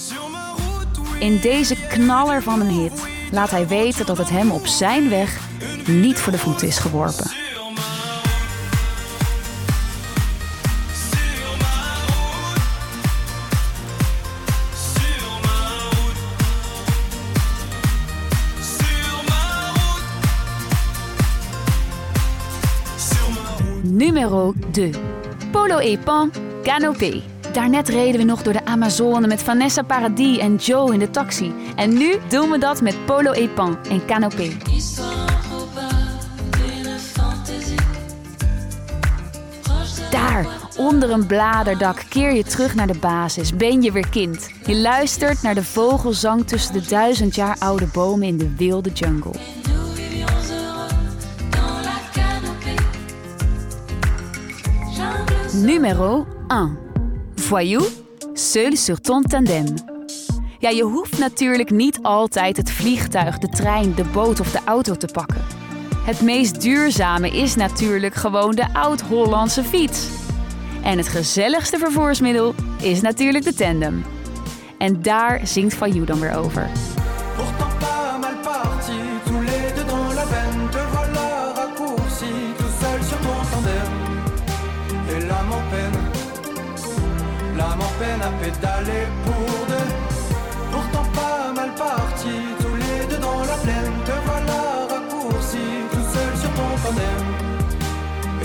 In 1.19 1.39
deze 1.41 1.77
knaller 1.89 2.43
van 2.43 2.61
een 2.61 2.81
hit 2.81 3.07
laat 3.33 3.51
hij 3.51 3.69
weten 3.69 4.07
dat 4.07 4.19
het 4.19 4.31
hem 4.31 4.51
op 4.51 4.67
zijn 4.67 5.09
weg 5.09 5.41
niet 5.87 6.19
voor 6.19 6.33
de 6.33 6.39
voeten 6.39 6.67
is 6.67 6.79
geworpen. 6.79 7.50
Numero 24.21 24.53
2. 24.73 24.91
Polo 25.51 25.79
et 25.79 26.05
Pan, 26.05 26.31
Canopé. 26.63 27.23
Daarnet 27.53 27.89
reden 27.89 28.21
we 28.21 28.27
nog 28.27 28.43
door 28.43 28.53
de 28.53 28.65
Amazone 28.65 29.27
met 29.27 29.43
Vanessa 29.43 29.83
Paradis 29.83 30.39
en 30.39 30.57
Joe 30.57 30.93
in 30.93 30.99
de 30.99 31.11
taxi. 31.11 31.53
En 31.77 31.93
nu 31.93 32.17
doen 32.29 32.51
we 32.51 32.59
dat 32.59 32.81
met 32.83 33.05
Polo 33.05 33.33
et 33.33 33.55
Pan 33.55 33.79
en 33.91 34.05
Canopé. 34.07 34.51
Daar, 40.11 40.47
onder 40.77 41.11
een 41.11 41.27
bladerdak, 41.27 42.03
keer 42.09 42.33
je 42.33 42.45
terug 42.45 42.75
naar 42.75 42.87
de 42.87 42.99
basis. 43.01 43.57
Ben 43.57 43.83
je 43.83 43.93
weer 43.93 44.09
kind. 44.09 44.51
Je 44.67 44.77
luistert 44.77 45.43
naar 45.43 45.55
de 45.55 45.65
vogelzang 45.65 46.47
tussen 46.47 46.73
de 46.73 46.83
duizend 46.89 47.35
jaar 47.35 47.57
oude 47.59 47.87
bomen 47.93 48.27
in 48.27 48.37
de 48.37 48.57
wilde 48.57 48.91
jungle. 48.91 49.35
Numero 55.61 56.27
1. 56.49 56.79
Voyou, 57.35 57.85
seul 58.33 58.77
sur 58.77 59.01
ton 59.01 59.23
tandem. 59.23 59.75
Ja, 60.59 60.69
je 60.69 60.83
hoeft 60.83 61.19
natuurlijk 61.19 61.71
niet 61.71 61.99
altijd 62.03 62.57
het 62.57 62.71
vliegtuig, 62.71 63.39
de 63.39 63.49
trein, 63.49 63.95
de 63.95 64.05
boot 64.05 64.41
of 64.41 64.51
de 64.51 64.61
auto 64.65 64.95
te 64.95 65.07
pakken. 65.13 65.45
Het 66.05 66.21
meest 66.21 66.61
duurzame 66.61 67.31
is 67.31 67.55
natuurlijk 67.55 68.15
gewoon 68.15 68.55
de 68.55 68.73
oud-Hollandse 68.73 69.65
fiets. 69.65 70.09
En 70.83 70.99
het 70.99 71.09
gezelligste 71.09 71.79
vervoersmiddel 71.79 72.55
is 72.83 73.01
natuurlijk 73.01 73.45
de 73.45 73.55
tandem. 73.55 74.05
En 74.79 75.03
daar 75.03 75.41
zingt 75.47 75.75
Voyou 75.75 76.05
dan 76.05 76.21
weer 76.21 76.37
over. 76.37 76.71
Pédalé 88.51 89.07
pour 89.25 89.67
deux. 89.69 89.91
Pourtant 90.73 91.07
pas 91.15 91.53
mal 91.55 91.71
parti, 91.75 92.35
tous 92.59 92.77
les 92.85 93.07
deux 93.11 93.21
dans 93.21 93.41
la 93.41 93.57
plaine. 93.65 93.95
Te 94.05 94.17
voilà 94.27 94.63
raccourci, 94.93 95.67
tout 95.93 96.07
seul 96.15 96.33
sur 96.43 96.51
ton 96.59 96.71
tandem. 96.85 97.25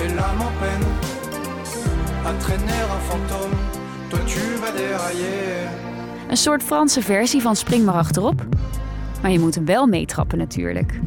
Et 0.02 0.08
l'âme 0.18 0.42
en 0.42 0.54
peine, 0.62 0.88
à 2.26 2.34
traîner 2.40 2.82
un 2.96 3.02
fantôme. 3.10 3.58
Toi 4.10 4.20
tu 4.26 4.40
vas 4.62 4.72
dérailler. 4.72 5.70
Een 6.30 6.38
soort 6.38 6.64
Franse 6.64 7.02
versie 7.02 7.42
van 7.42 7.56
Spring 7.56 7.86
maar 7.86 7.96
achterop. 7.96 8.46
Maar 9.22 9.32
je 9.32 9.40
moet 9.40 9.56
hem 9.56 9.66
wel 9.66 9.88
meetrappen 9.88 10.38
natuurlijk. 10.38 11.00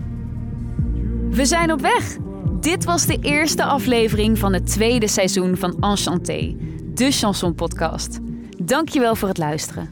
We 1.30 1.44
zijn 1.44 1.72
op 1.72 1.80
weg! 1.80 2.16
Dit 2.60 2.84
was 2.84 3.06
de 3.06 3.18
eerste 3.20 3.64
aflevering 3.64 4.38
van 4.38 4.52
het 4.52 4.66
tweede 4.66 5.08
seizoen 5.08 5.56
van 5.56 5.76
Enchanté, 5.80 6.56
de 6.94 7.10
chanson 7.10 7.54
podcast. 7.54 8.20
Dankjewel 8.62 9.16
voor 9.16 9.28
het 9.28 9.38
luisteren. 9.38 9.90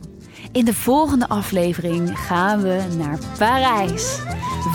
In 0.53 0.65
de 0.65 0.75
volgende 0.75 1.29
aflevering 1.29 2.19
gaan 2.19 2.63
we 2.63 2.83
naar 2.99 3.19
Parijs. 3.39 4.19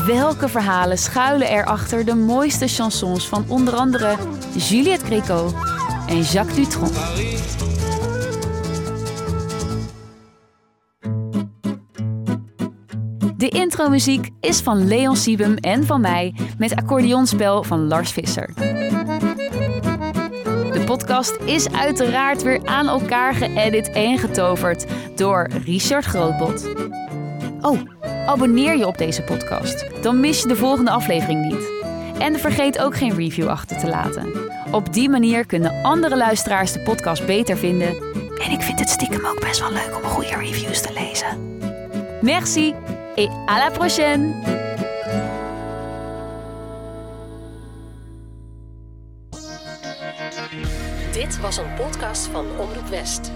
Welke 0.06 0.50
verhalen 0.50 0.98
schuilen 0.98 1.50
er 1.50 1.66
achter 1.66 2.06
de 2.06 2.16
mooiste 2.16 2.68
chansons 2.68 3.28
van 3.28 3.46
onder 3.48 3.74
andere 3.74 4.16
Juliette 4.58 5.06
Gréco 5.06 5.54
en 6.08 6.22
Jacques 6.22 6.56
Dutronc? 6.56 6.94
De 13.38 13.50
intromuziek 13.50 14.30
is 14.40 14.60
van 14.60 14.88
Leon 14.88 15.16
Siebem 15.16 15.56
en 15.56 15.86
van 15.86 16.02
mij 16.02 16.36
met 16.58 16.76
accordeonspel 16.76 17.64
van 17.64 17.88
Lars 17.88 18.12
Visser. 18.12 18.71
Podcast 20.92 21.38
is 21.46 21.72
uiteraard 21.72 22.44
weer 22.44 22.62
aan 22.66 22.88
elkaar 22.88 23.34
geëdit 23.34 23.92
en 23.92 24.18
getoverd 24.18 24.86
door 25.16 25.48
Richard 25.66 26.06
Grootbot. 26.06 26.68
Oh, 27.62 27.80
abonneer 28.26 28.78
je 28.78 28.88
op 28.88 28.98
deze 28.98 29.22
podcast. 29.22 29.86
Dan 30.02 30.20
mis 30.20 30.42
je 30.42 30.48
de 30.48 30.56
volgende 30.56 30.92
aflevering 30.92 31.46
niet. 31.46 31.72
En 32.20 32.40
vergeet 32.40 32.80
ook 32.80 32.98
geen 32.98 33.16
review 33.16 33.48
achter 33.48 33.78
te 33.78 33.88
laten. 33.88 34.34
Op 34.72 34.94
die 34.94 35.10
manier 35.10 35.46
kunnen 35.46 35.84
andere 35.84 36.18
luisteraars 36.18 36.72
de 36.72 36.80
podcast 36.80 37.26
beter 37.26 37.58
vinden. 37.58 37.96
En 38.44 38.52
ik 38.52 38.62
vind 38.62 38.80
het 38.80 38.90
stiekem 38.90 39.26
ook 39.26 39.40
best 39.40 39.60
wel 39.60 39.72
leuk 39.72 39.96
om 39.96 40.10
goede 40.10 40.36
reviews 40.36 40.82
te 40.82 40.94
lezen. 40.94 41.58
Merci 42.22 42.74
et 43.16 43.30
à 43.30 43.58
la 43.58 43.70
prochaine! 43.70 44.61
Was 51.42 51.58
een 51.58 51.74
podcast 51.74 52.28
van 52.28 52.46
Omroep 52.58 52.88
West. 52.88 53.32